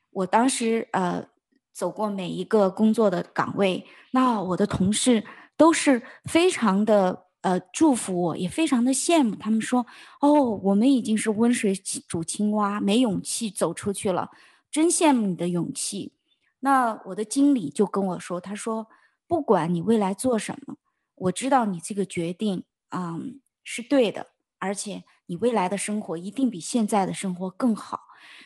[0.09, 1.27] 我当时呃
[1.71, 5.23] 走过每一个工作的岗位，那我的同事
[5.61, 7.27] 都是非常的。
[7.41, 9.35] 呃，祝福我，也非常的羡慕。
[9.35, 9.83] 他们说
[10.21, 11.73] ：“哦，我们已经是温水
[12.07, 14.29] 煮青蛙，没勇气走出去了，
[14.69, 16.13] 真羡慕你的勇气。”
[16.61, 18.85] 那我的经理就跟我说：“他说，
[19.27, 20.75] 不管你未来做什么，
[21.15, 24.27] 我知道你这个决定，嗯，是对的，
[24.59, 28.01] 而且你未来的生活一定比现在的生活更好。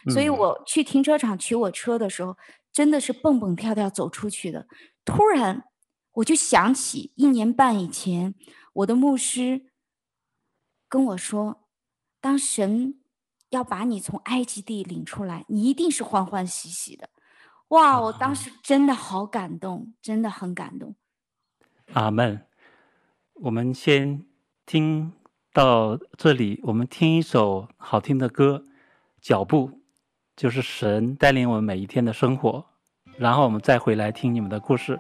[0.08, 0.14] 嗯。
[0.14, 2.38] 所以我去停车场取我车的时候，
[2.72, 4.66] 真的是蹦蹦跳跳走出去的。
[5.04, 5.66] 突然，
[6.16, 8.36] 我就想起一年半以前。”
[8.74, 9.68] 我的牧师
[10.90, 11.68] 跟我说
[12.20, 13.00] ：“当神
[13.50, 17.10] 要把你从埃及地领出来，你一定是欢欢喜喜的。”
[17.70, 18.00] 哇！
[18.00, 20.96] 我当时真的好感动，真的很感动。
[21.94, 22.46] 阿门。
[23.36, 24.24] 我们先
[24.66, 25.12] 听
[25.52, 28.66] 到这里，我们听一首好听的歌，
[29.20, 29.70] 《脚步》，
[30.36, 32.66] 就是神带领我们每一天的生活，
[33.18, 35.00] 然后我们再回来听你们的故事。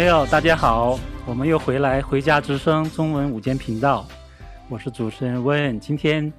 [0.00, 4.08] 朋友，大家好，我们又回来《回家之声》中文午间频道，
[4.70, 5.78] 我是主持人温。
[5.78, 6.32] 今天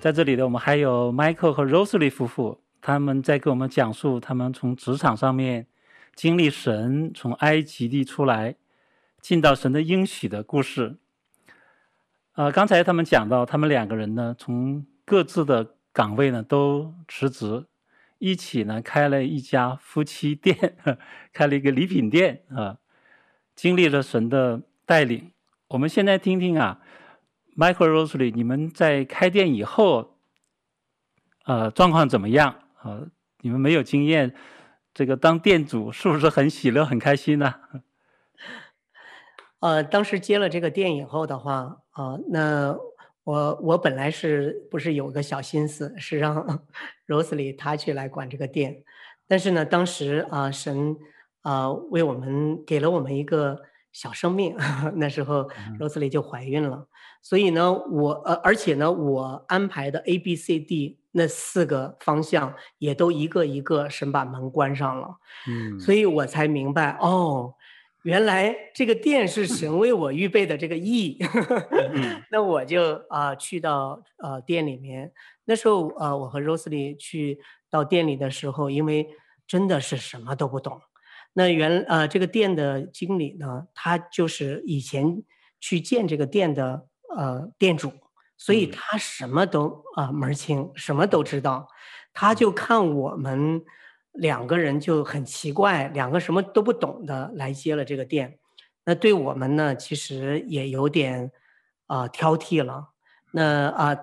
[0.00, 5.68] 在这里的我们还有 Michael 和 Rosely 夫妇，他们在给我们讲述他们从职场上面
[6.16, 8.56] 经历神从埃及地出来，
[9.20, 10.96] 进到神的应许的故事。
[12.32, 17.66] 呃，刚才他们讲到，他们两个人呢，从各自的岗位呢都辞职。
[18.24, 20.78] 一起呢开了一家夫妻店，
[21.30, 22.78] 开了一个礼品店啊，
[23.54, 25.30] 经历了神的带领。
[25.68, 26.80] 我们现在听听啊
[27.54, 30.16] ，Michael Rosely，你们在开店以后，
[31.44, 33.02] 呃，状况怎么样啊？
[33.42, 34.34] 你们没有经验，
[34.94, 37.56] 这个当店主是不是很喜乐、很开心呢？
[39.60, 42.74] 呃，当时接了这个店以后的话，啊、那。
[43.24, 46.60] 我我本来是不是有个小心思，是让
[47.08, 48.82] Rosely 她去来管这个店，
[49.26, 50.96] 但是呢，当时啊，神
[51.40, 53.62] 啊为我们给了我们一个
[53.92, 54.54] 小生命，
[54.96, 55.48] 那时候
[55.78, 56.86] Rosely 就怀孕了，
[57.22, 65.16] 所以呢，我呃，而且呢，我安排的 A B C D 那四个方向也都一个一个神把门关上了，
[65.48, 67.54] 嗯，所以我才明白哦。
[68.04, 71.18] 原来这个店是神为我预备的这个义，
[72.30, 75.10] 那我就啊、呃、去到呃店里面。
[75.46, 77.40] 那时候呃我和 Rosely 去
[77.70, 79.08] 到店里的时候，因为
[79.46, 80.82] 真的是什么都不懂。
[81.32, 85.22] 那原呃这个店的经理呢，他就是以前
[85.58, 86.86] 去见这个店的
[87.16, 87.90] 呃店主，
[88.36, 91.68] 所以他什么都啊、呃、门儿清，什么都知道。
[92.12, 93.64] 他就看我们。
[94.14, 98.38] 两个人就很奇怪，两个什么都不懂的来接了这个店，
[98.84, 101.32] 那对我们呢，其实也有点
[101.86, 102.90] 啊、呃、挑剔了。
[103.32, 104.00] 那啊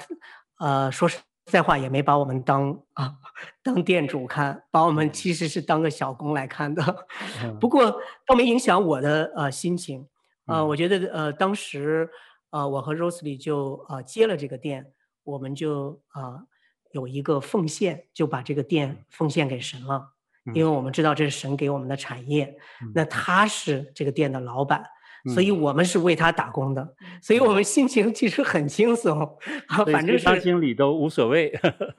[0.57, 3.15] 呃，呃说实在话，也没把我们当啊
[3.63, 7.07] 当店主看，把我们其实是当个小工来看的。
[7.61, 7.89] 不过
[8.25, 10.07] 倒没影响我的呃心情
[10.45, 10.65] 啊、呃。
[10.65, 12.09] 我觉得呃当时
[12.49, 14.91] 呃我和 Rosely 就啊接了这个店，
[15.23, 16.43] 我们就啊。
[16.91, 20.13] 有一个奉献，就把这个店奉献给神了，
[20.53, 24.83] 因为我们知道这是神给我们的产业，嗯、那他是这个店的老板，
[25.25, 29.19] 嗯、所以我们是为他打工的，嗯、所以我们心情其实很轻松，
[29.67, 31.49] 啊，反正是当经理都无所谓，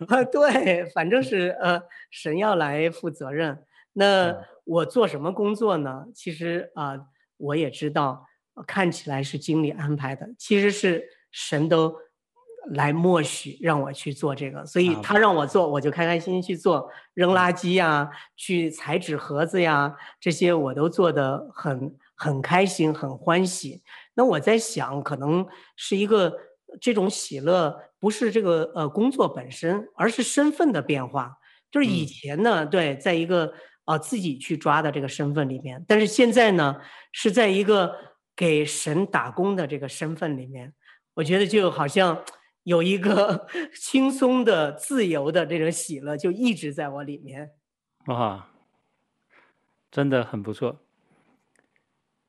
[0.09, 1.81] 啊，对，反正是呃，
[2.11, 3.65] 神要来负责任，
[3.95, 6.07] 那我做什么工作呢？
[6.15, 8.27] 其实啊、呃，我也知道，
[8.67, 11.97] 看起来是经理安排的，其实是神都。
[12.71, 23.83] 来默许让我去做这个，所以他让我做，我就开开心心去做，扔垃圾呀，去裁纸盒子呀，这些我都做得很很开心，很欢喜。
[24.15, 25.45] 那我在想，可能
[25.75, 26.33] 是一个
[26.81, 31.39] 这种喜乐，不是这个呃工作本身，而是身份的变化。
[31.71, 33.47] 就是以前呢，对，在一个
[33.85, 36.77] 啊、呃、自己去抓的这个身份里面，但是现在呢，
[37.11, 37.93] 是在一个
[38.37, 40.73] 给神打工的这个身份里面，
[41.15, 42.23] 我觉得就好像。
[42.65, 47.51] 有一个 轻松的、自由的这种喜乐，就一直在我里面。
[48.07, 48.49] 哇，
[49.91, 50.81] 真的很不错。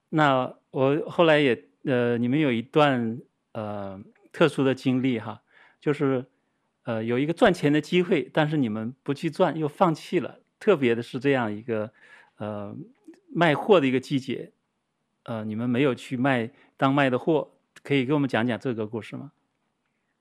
[0.09, 3.19] 那我后来也呃，你们有一段
[3.53, 5.41] 呃特殊的经历哈，
[5.79, 6.25] 就是
[6.83, 10.39] 呃有一个赚钱的机会，但是你们不去赚，又放弃了。
[10.59, 11.91] 特别的是这样一个
[12.37, 12.75] 呃
[13.27, 14.51] 卖货的一个季节，
[15.23, 17.51] 呃，你们没有去卖当卖的货，
[17.83, 19.31] 可以给我们讲讲这个故事吗？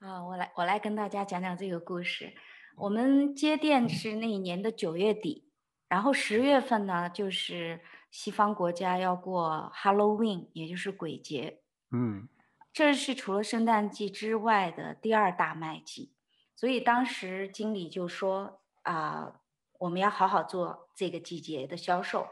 [0.03, 2.35] 啊，我来，我来跟大家讲讲这个故事。
[2.77, 5.49] 我们接电是那一年的九月底，
[5.87, 7.81] 然后十月份呢，就是
[8.11, 11.61] 西方国家要过 Halloween，也就是鬼节。
[11.93, 12.29] 嗯，
[12.73, 16.13] 这是除了圣诞季之外的第二大卖季，
[16.57, 19.41] 所以当时经理就说啊，
[19.79, 22.27] 我们要好好做这个季节的销售。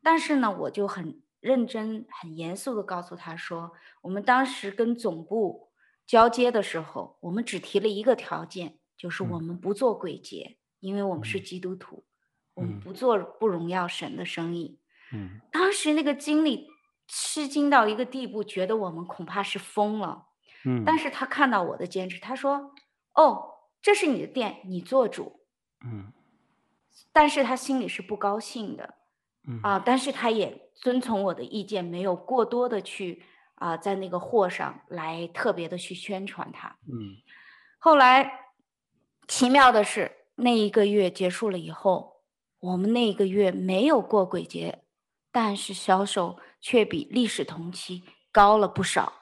[0.00, 5.69] 但是呢，我就很认真、很严肃地告诉他说，我们当时跟总部。
[6.10, 12.02] 交接的时候，我们只提了一个条件，就是我们不做鬼节，嗯、因为我们是基督徒，嗯、
[12.54, 14.80] 我们不做不荣耀神的生意。
[15.12, 16.66] 嗯，当时那个经理
[17.06, 20.26] 吃惊到一个地步，觉得我们恐怕是疯了。
[20.64, 22.74] 嗯，但是他看到我的坚持，他说
[23.14, 25.46] ：“哦，这是你的店，你做主。”
[25.86, 26.12] 嗯，
[27.12, 28.94] 但是他心里是不高兴的。
[29.46, 33.22] 嗯啊，但是他也遵从我的意见，没有过多的去。
[33.60, 36.78] 啊，在那个货上来特别的去宣传它。
[36.88, 37.20] 嗯，
[37.78, 38.46] 后来
[39.28, 42.22] 奇妙的是，那一个月结束了以后，
[42.58, 44.82] 我们那一个月没有过鬼节，
[45.30, 48.02] 但是销售却比历史同期
[48.32, 49.12] 高了不少。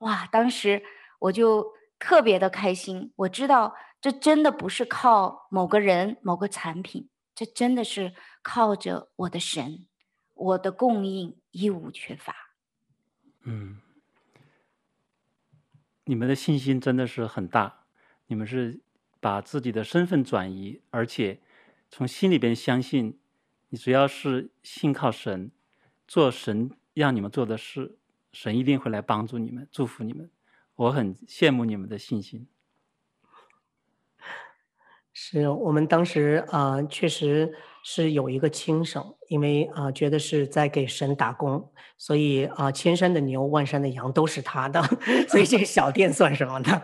[0.00, 0.82] 哇，当时
[1.18, 3.14] 我就特别的开心。
[3.16, 9.86] 我知道这真的不是靠某个人、某个产品，这真的是靠着我的神。
[10.34, 12.49] 我的供应一无缺乏。
[13.44, 13.78] 嗯，
[16.04, 17.84] 你们的信心真的是很大，
[18.26, 18.80] 你们是
[19.18, 21.40] 把自己的身份转移，而且
[21.90, 23.18] 从心里边相信，
[23.70, 25.50] 你只要是信靠神，
[26.06, 27.96] 做神让你们做的事，
[28.32, 30.30] 神一定会来帮助你们，祝福你们。
[30.76, 32.46] 我很羡慕你们的信心。
[35.12, 37.52] 是我们当时啊、确实
[37.82, 44.80] 是有一个轻省，因为啊、觉得是在给神打工，所以啊、千山的牛，万山的羊都是他的，
[45.28, 46.82] 所以这个小店算什么呢？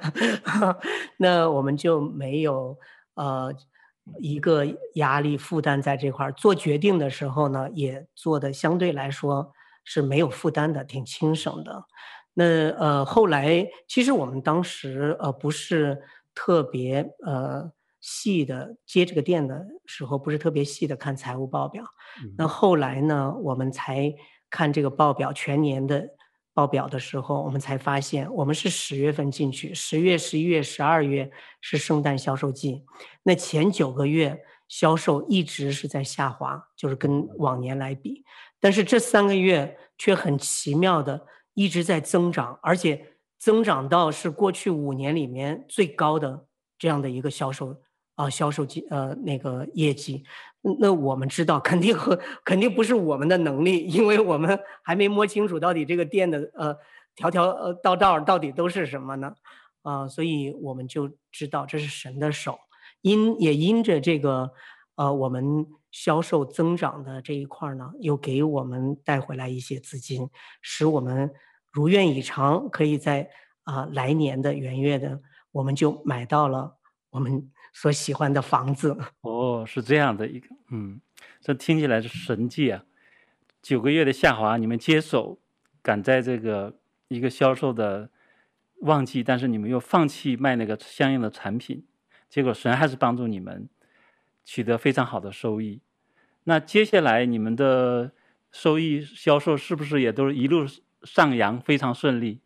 [1.19, 2.77] 那我们就没有
[3.15, 3.53] 呃
[4.19, 9.53] 一个压力负担在这块儿，做决定的时候呢，也做的相对来说
[9.85, 11.85] 是没有负担的，挺轻省的。
[12.35, 16.03] 那呃，后来其实我们当时呃不是
[16.35, 17.71] 特别呃。
[18.09, 21.85] 细的接这个店的时候，不是特别细的看财务报表。
[22.39, 24.15] 那后来呢，我们才
[24.49, 26.09] 看这个报表全年的
[26.55, 31.29] 报表的时候，我们才发现，我们是十月份进去，十月、十一月、十二月
[31.61, 32.85] 是圣诞销售季，
[33.25, 38.25] 那前九个月销售一直是在下滑，就是跟往年来比。
[38.61, 43.05] 但是这三个月却很奇妙的一直在增长，而且
[43.37, 46.47] 增长到是过去五年里面最高的
[46.79, 47.83] 这样的一个销售。
[48.17, 50.25] 啊，销售绩呃那个业绩，
[50.81, 56.75] 那我们知道肯定和肯定不是我们的能力，因为我们还没摸清楚到底这个店的呃
[57.15, 59.35] 条条呃道道到底都是什么呢？
[59.83, 62.59] 啊、所以我们就知道这是神的手，
[63.03, 64.51] 因也因着这个
[64.95, 70.31] 呃我们销售增长的这一块呢，又给我们带回来一些资金，
[70.63, 71.31] 使我们
[71.71, 73.29] 如愿以偿，可以在
[73.65, 75.21] 啊、来年的元月的
[75.53, 76.79] 我们就买到了
[77.11, 77.51] 我们。
[77.79, 80.99] 所喜欢的房子 哦，是这样的一个，嗯，
[81.43, 82.83] 这听起来是神迹啊！
[83.61, 85.39] 九个月的下滑，你们接手，
[85.83, 88.09] 赶在这个一个销售的
[88.81, 91.85] 旺季，但是你们又放弃卖那个相应的产品，
[92.31, 93.69] 结果神还是帮助你们
[94.43, 95.83] 取得非常好的收益。
[96.45, 98.13] 那接下来你们的
[98.51, 100.65] 收益销售是不是也都是一路
[101.03, 102.41] 上扬，非常顺利？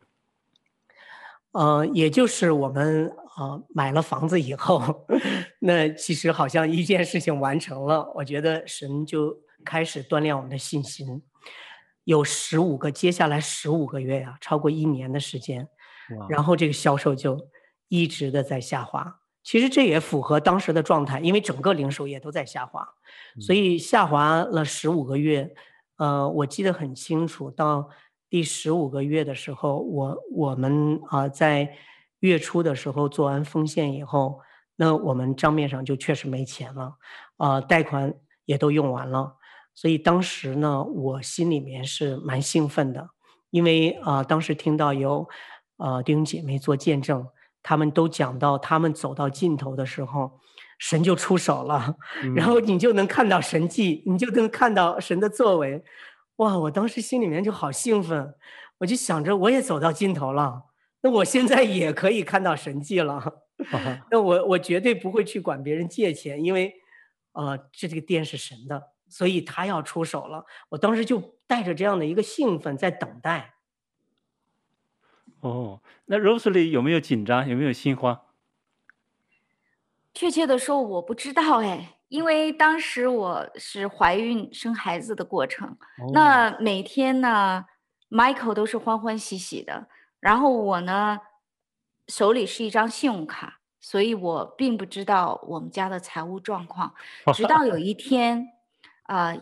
[1.53, 5.07] 呃，也就是我们呃买了房子以后，
[5.61, 8.11] 那其实好像一件事情完成了。
[8.14, 11.22] 我觉得神就开始锻炼我们的信心。
[12.05, 15.68] 有十五个，接下来十五个月呀、啊，超过一年的时间，
[16.28, 17.39] 然后这个销售就
[17.89, 19.20] 一直的在下滑。
[19.43, 22.87] 其实这也符合当时的状态，因为整个零售业都在下滑，
[23.39, 25.55] 所以下滑了十五个月。
[25.97, 27.89] 呃，我记得很清楚，到。
[28.28, 31.74] 第十五个月的时候，我我们啊在
[32.21, 34.41] 月初的时候做完奉献以后，
[34.77, 36.95] 那我们账面上就确实没钱了，
[37.37, 38.14] 啊贷款
[38.45, 39.37] 也都用完了，
[39.75, 43.11] 所以当时呢，我心里面是蛮兴奋的，
[43.51, 45.29] 因为啊当时听到有
[45.77, 47.27] 啊弟兄姐妹做见证，
[47.62, 50.39] 他们都讲到他们走到尽头的时候，
[50.79, 55.85] 神就出手了，嗯、然后你就能看到神迹，你就能看到神的作为。
[56.37, 56.59] 哇！
[56.59, 58.35] 我当时心里面就好兴奋，
[58.79, 60.62] 我就想着我也走到尽头了，
[61.03, 63.42] 那我现在也可以看到神迹了。
[64.11, 66.74] 那我我绝对不会去管别人借钱，因为，
[67.32, 70.44] 呃，这这个店是神的，所以他要出手了。
[70.70, 73.55] 我当时就带着这样的一个兴奋在等待。
[75.40, 77.48] 哦，那 Rosely 有没有紧张？
[77.48, 78.20] 有没有心慌？
[80.12, 81.96] 确切的说，我不知道哎。
[82.11, 87.64] 因为当时我是怀孕生孩子的过程，哦、那每天呢
[88.11, 89.86] ，Michael 都是欢欢喜喜的，
[90.21, 91.18] 然后我呢
[92.07, 96.95] 手里是一张信用卡，所以我并不知道我们家的财务状况。
[97.35, 98.53] 直到有一天，
[99.05, 99.41] 啊、呃，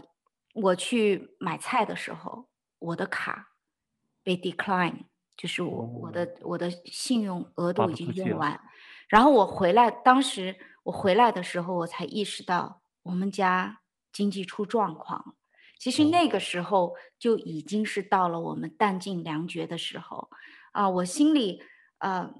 [0.54, 2.46] 我去买菜的时候，
[2.78, 3.48] 我的卡
[4.22, 5.04] 被 decline，
[5.36, 8.60] 就是我、哦、我的我的信用额度已经用完，
[9.08, 10.56] 然后我回来，当时。
[10.84, 15.36] 我回来的时候，我才意识到我们家经济出状况。
[15.78, 20.30] 其实那个时候就已经是到了我们弹尽粮绝的时候
[20.72, 20.88] 啊！
[20.88, 21.62] 我心里
[21.98, 22.32] 呃，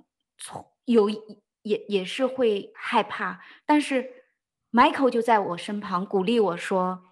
[0.85, 1.09] 有
[1.63, 4.25] 也也是会害怕，但是
[4.73, 7.03] Michael 就在我身旁鼓励我说：“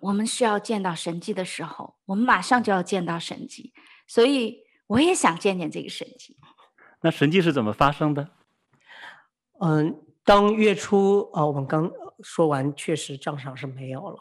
[0.00, 3.72] 我们需要见到神迹的时候，我们马上就要见到神迹。”
[4.06, 6.36] 所以我也想见见这个神迹。
[7.00, 8.28] 那神迹是怎么发生的？
[9.60, 11.90] 嗯，当月初啊，我们刚
[12.20, 14.18] 说完，确实账上是没有了。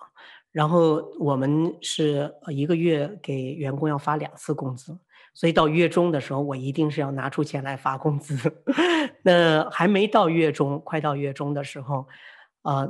[0.51, 4.99] 然后我们是一个月给员工要发两次工资，
[5.33, 8.37] 所以到月中的时候，我一定是要拿出钱来发工资。
[9.23, 12.07] 那还没到月中，快到月中的时候，
[12.63, 12.87] 啊，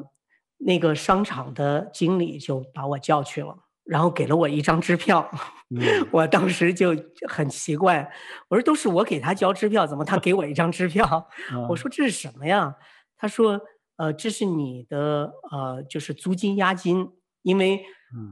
[0.57, 5.29] 那个商场的经理就把我叫去了，然后给了我一张支票。
[5.73, 5.79] 嗯、
[6.11, 6.93] 我当时就
[7.29, 8.11] 很奇怪，
[8.49, 11.29] 我说都是我给他交支票，怎么他给我一张支票？
[11.53, 12.75] 嗯、我说这是什么呀？
[13.17, 13.61] 他说
[13.95, 17.07] 呃，这是你的呃，就是租金押金，
[17.43, 17.85] 因为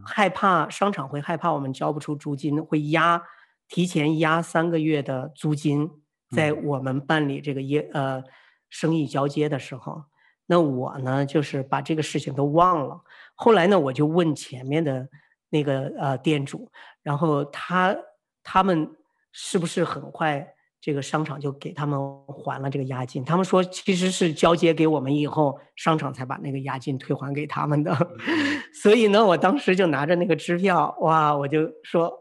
[0.05, 3.21] 害怕商场会害怕我们交不出租金，会压
[3.69, 5.89] 提前押三个月的租金，
[6.35, 8.21] 在我们办理这个业呃
[8.69, 10.03] 生意交接的时候。
[10.47, 12.99] 那我呢，就是把这个事情都忘了。
[13.35, 15.07] 后来呢，我就问前面的
[15.51, 16.67] 那个呃店主，
[17.03, 17.95] 然后他
[18.43, 18.89] 他们
[19.31, 23.23] 是不是很快这个商场就给他们还了这个押金？
[23.23, 27.95] 他们说其实是交接给我们以后，商场才把那个押金退还给他们的。
[28.81, 32.11] 所以呢，我当时就拿着那个支票，哇，我就说，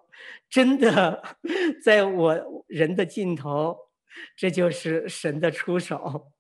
[0.48, 1.22] 真的，
[1.84, 3.76] 在我人的尽头，
[4.36, 6.32] 这就是神的出手。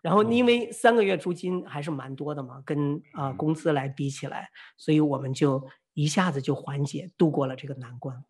[0.00, 8.22] 然后，因为三个月租金还是蛮多的嘛，跟啊、呃、工资来比起来，所以我们就一下子就缓解，度过了这个难关。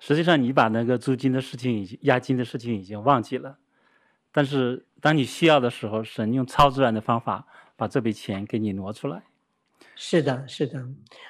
[0.00, 3.58] 实际上，你把那个租金的事情、已经押金的事情已经忘记了，
[4.32, 7.46] 但是当你需要的时候，神用超自然的方法
[7.76, 9.22] 把这笔钱给你挪出来。
[10.04, 10.84] 是的，是的，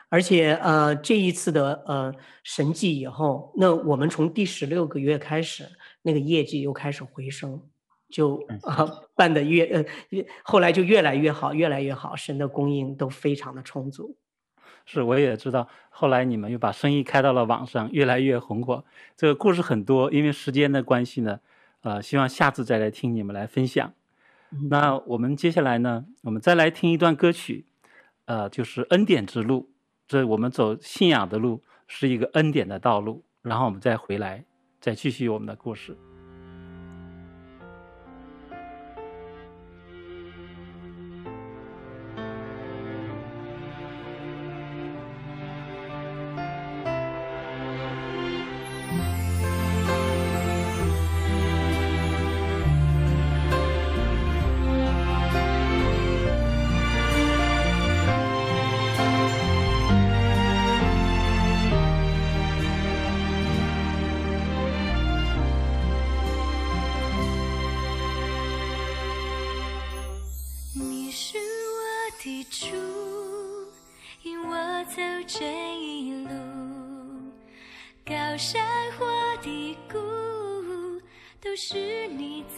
[0.09, 2.11] 而且呃，这一次的呃
[2.43, 5.69] 神迹以后，那我们从第十六个月开始，
[6.01, 7.61] 那个业绩又开始回升。
[8.09, 9.85] 就啊，办的越呃，
[10.43, 14.17] 后来就越来越好，越来越好，神的供应都非常的充足。
[14.87, 18.83] 是，我也知道，后来你们又把生意开到了网上，越来越红火。
[19.19, 21.41] 这个故事很多，因为时间的关系呢，
[21.83, 23.93] 呃，希望下次再来听你们来分享。
[24.51, 27.67] 嗯、那我们接下来呢，我们再来听一段歌曲，
[28.33, 29.69] 呃，就是恩典之路。
[30.09, 34.43] 这我们走信仰的路是一个恩典的道路，然后我们再回来，
[34.81, 35.95] 再继续我们的故事。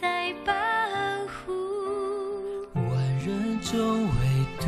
[0.01, 0.53] 在保
[1.26, 1.53] 护。
[2.74, 2.84] 万
[3.24, 4.11] 人中唯
[4.61, 4.66] 独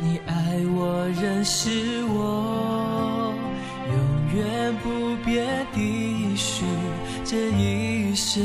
[0.00, 0.32] 你爱
[0.76, 3.34] 我，认识我，
[3.86, 3.94] 永
[4.36, 6.64] 远不变的许
[7.24, 8.42] 这一生。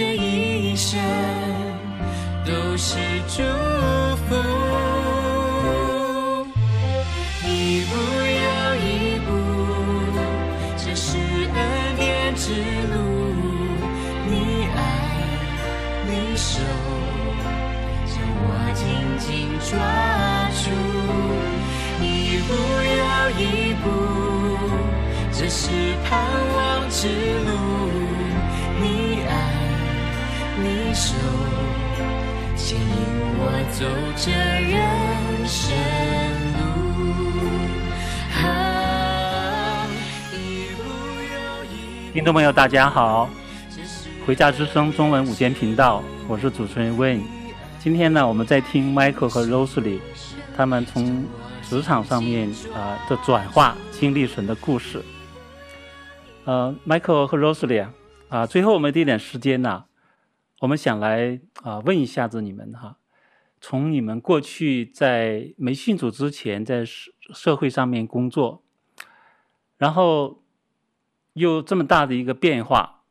[0.00, 0.98] 这一生
[2.42, 2.96] 都是
[3.28, 3.42] 祝
[4.16, 4.34] 福，
[7.46, 7.92] 一步
[8.40, 8.46] 又
[8.80, 8.88] 一
[9.26, 9.28] 步，
[10.78, 12.48] 这是恩典之
[12.90, 12.94] 路。
[14.26, 14.32] 你
[14.74, 14.80] 爱，
[16.06, 16.62] 你手
[18.06, 18.80] 将我紧
[19.18, 19.28] 紧
[19.68, 19.68] 抓
[20.62, 20.64] 住，
[22.02, 22.08] 一
[22.48, 22.48] 步
[22.96, 23.00] 又
[23.38, 23.44] 一
[23.82, 23.84] 步，
[25.30, 25.68] 这是
[26.08, 26.08] 盼
[26.56, 27.06] 望之
[27.44, 27.59] 路。
[33.80, 35.72] 走这人生
[36.52, 36.60] 路。
[38.44, 39.86] 啊，
[40.34, 40.82] 一步
[41.32, 41.66] 又一
[42.06, 42.12] 步。
[42.12, 43.30] 听众朋友，大家好，
[44.26, 47.22] 回家之声中文午间频道，我是主持人 Wayne。
[47.78, 49.98] 今天呢，我们在听 Michael 和 Rosely
[50.54, 51.24] 他们从
[51.62, 55.02] 职场上面啊、呃、的转化，经历神的故事。
[56.44, 57.94] 呃，Michael 和 Rosely 啊，
[58.28, 59.84] 啊，最后我们这点时间呢，
[60.60, 62.98] 我们想来啊问一下子你们哈，
[63.60, 68.62] 从你们过去在没信主之前，在社社会上面工作，
[69.76, 70.42] 然后
[71.34, 73.04] 又这么大的一个变化，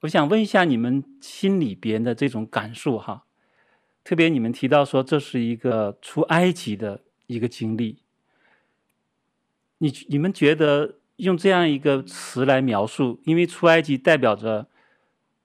[0.00, 3.24] 我想问一下你们心里边的这种感受哈。
[4.04, 8.02] 特别你们提到说这是一个出埃及的一个经历，
[9.78, 14.68] 你你们觉得用这样一个词来描述，因为出埃及代表着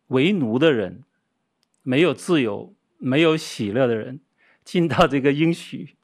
[0.08, 1.04] 为奴的人，
[1.82, 4.22] 没有自由、没有喜乐的人
[4.64, 5.98] 进到这个应许，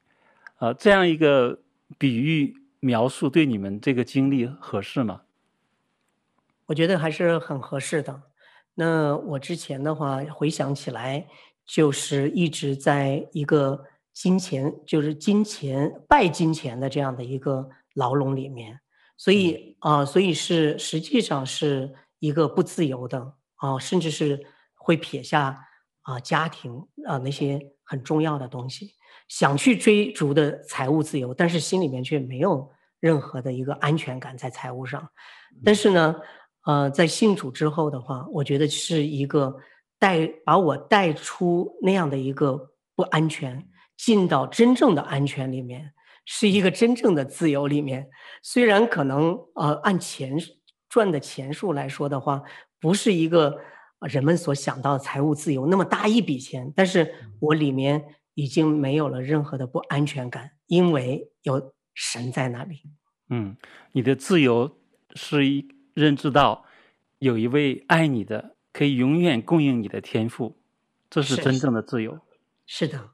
[0.56, 1.60] 啊，这样一个
[1.96, 5.22] 比喻描述对你们这个经历合适吗？
[6.66, 8.22] 我觉得还是很合适的。
[8.74, 11.26] 那我之前的话回想起来。
[11.68, 13.84] 就是一直在一个
[14.14, 18.80] 金钱，就是金钱拜金钱的这样的一个牢笼里面，
[19.18, 23.20] 所以啊、呃，所以是实际上是一个不自由的
[23.56, 24.46] 啊、呃，甚至是
[24.76, 25.67] 会撇下
[26.08, 26.72] 啊、呃、家庭
[27.06, 28.94] 啊、呃、那些很重要的东西，
[29.28, 35.08] 想去追逐的财务自由，但是心里面却没有任何的一个安全感在财务上。
[35.64, 36.16] 但是呢，
[36.66, 39.54] 呃，在信主之后的话，我觉得是一个。
[40.00, 45.92] 带把我带出那样的一个不安全，进到真正的安全里面，
[46.24, 48.08] 是一个真正的自由里面。
[48.40, 50.36] 虽然可能呃按钱
[50.88, 52.40] 赚的钱数来说的话，
[52.78, 53.58] 不是一个
[54.00, 62.82] 人们所想到的财务自由那么大一笔钱，但是我里面已经没有了任何的不安全感，因为有神在那里。
[63.30, 63.56] 嗯，
[63.92, 64.78] 你的自由
[65.14, 66.64] 是一认知到
[67.18, 68.56] 有一位爱你的。
[68.70, 70.56] 可以永远供应你的天赋，
[71.10, 72.20] 这是真正的自由。
[72.64, 73.10] 是，是的。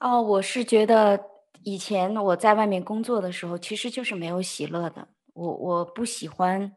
[0.00, 1.26] 哦，我是觉得
[1.62, 5.06] 以前我在外面工作的时候，其实就是没有喜乐的。
[5.34, 6.72] 我我不喜欢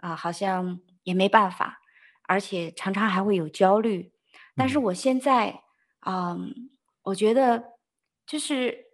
[0.00, 1.80] 啊、呃，好像也没办法，
[2.26, 4.12] 而且常常还会有焦虑。
[4.56, 5.62] 但是我现在，
[6.06, 6.70] 嗯，嗯，
[7.02, 7.64] 我觉得
[8.26, 8.86] 就是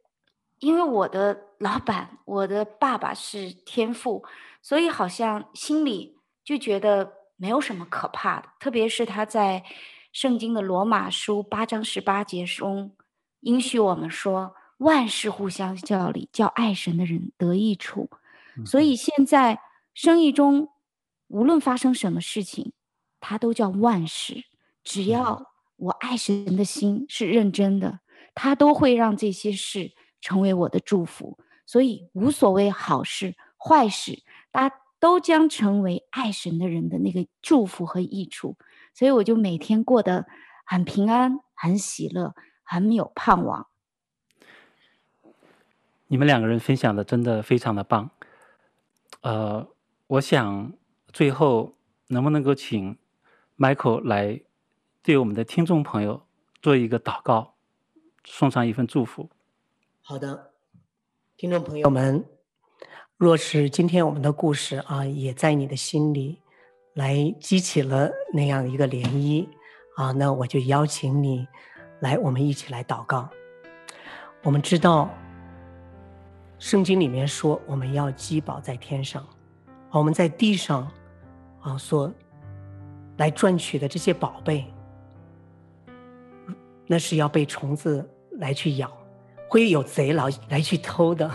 [0.59, 4.25] 因为我的老板，我的爸爸是天赋，
[4.61, 6.15] 所以好像心里。
[6.47, 9.65] 就觉得没有什么可怕的，特别是他在
[10.13, 12.95] 圣经的罗马书八章十八节中
[13.41, 18.09] 应许我们说，万事互相效力，叫爱神的人得益处。
[18.65, 19.59] 所以现在
[19.93, 20.69] 生意中
[21.29, 22.73] 无论发生什么事情，
[23.21, 24.45] 它都叫万事。
[24.83, 28.01] 只要我爱神的心是认真的，
[28.35, 31.39] 他都会让这些事成为我的祝福。
[31.67, 34.77] 所以无所谓好事坏事，大家。
[34.99, 38.57] 都将成为爱神的人的那个祝福和益处，
[38.95, 40.25] 所以我就每天过得
[40.65, 43.67] 很平安、很喜乐、很有盼望。
[46.07, 48.11] 你们两个人分享的真的非常的棒。
[49.21, 49.69] 呃，
[50.07, 50.73] 我想
[51.17, 51.73] 最后
[52.09, 52.95] 能不能够请
[53.57, 54.39] Michael 来
[55.03, 56.27] 对我们的听众朋友
[56.61, 57.55] 做一个祷告，
[58.27, 59.31] 送上一份祝福。
[60.03, 60.53] 好的，
[61.39, 62.23] 听众朋友们。
[63.17, 66.39] 若是今天我们的故事啊，也在你的心里
[66.93, 69.49] 来激起了那样一个涟漪
[69.97, 71.49] 啊，那我就邀请你
[72.01, 73.27] 来，我们一起来祷告。
[74.43, 75.09] 我们知道
[76.59, 79.27] 圣经里面说，我们要积宝在天上，
[79.91, 80.93] 我们在地上
[81.67, 82.13] 啊所
[83.17, 84.73] 来赚取的这些宝贝，
[86.87, 88.09] 那是要被虫子
[88.39, 88.89] 来去咬，
[89.51, 91.29] 会有贼来来去偷的。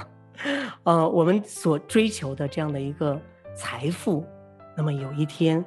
[0.84, 3.20] 呃，我们所追求的这样的一个
[3.54, 4.26] 财富，
[4.74, 5.64] 那么有一天，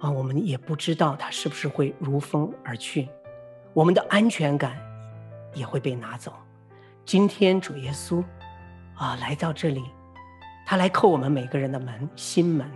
[0.00, 3.08] 啊、我们也不知道它是不是会如风而去，
[3.74, 4.78] 我们的安全感
[5.52, 6.32] 也会被拿走。
[7.04, 8.24] 今天主耶稣
[8.94, 9.84] 啊、来到这里，
[10.66, 12.66] 他来叩我们每个人的门，心门，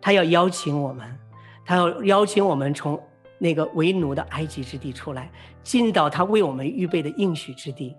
[0.00, 1.18] 他要邀请我们，
[1.64, 3.00] 他要邀请我们从
[3.38, 5.30] 那个为奴的埃及之地出来，
[5.62, 7.96] 进到他为我们预备的应许之地。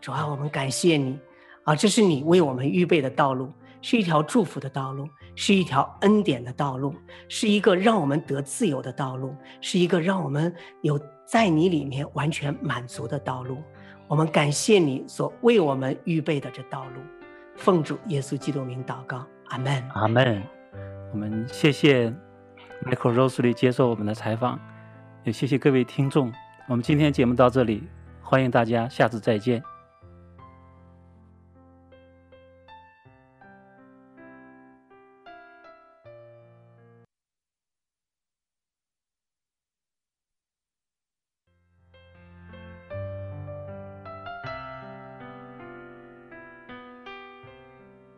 [0.00, 1.18] 主啊，我们感谢你。
[1.64, 6.92] 啊，这是你为我们预备的道路，是一条祝福的道路，是一条恩典的道路，
[7.28, 13.58] 是一个让我们得自由的道路，是一个让我们有在你里面完全满足的道路。
[14.08, 17.00] 我们感谢你所为我们预备的这道路，
[17.54, 20.61] 奉主耶稣基督名祷告，阿门，阿门。
[21.12, 22.10] 我们谢谢
[22.84, 24.58] Michael Rosely 接受我们的采访，
[25.24, 26.32] 也谢谢各位听众。
[26.66, 27.86] 我们今天节目到这里，
[28.22, 29.62] 欢迎大家下次再见。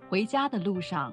[0.09, 1.13] 回家的路上，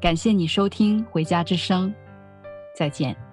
[0.00, 1.88] 感谢你收听《回家之声》，
[2.72, 3.27] 再见。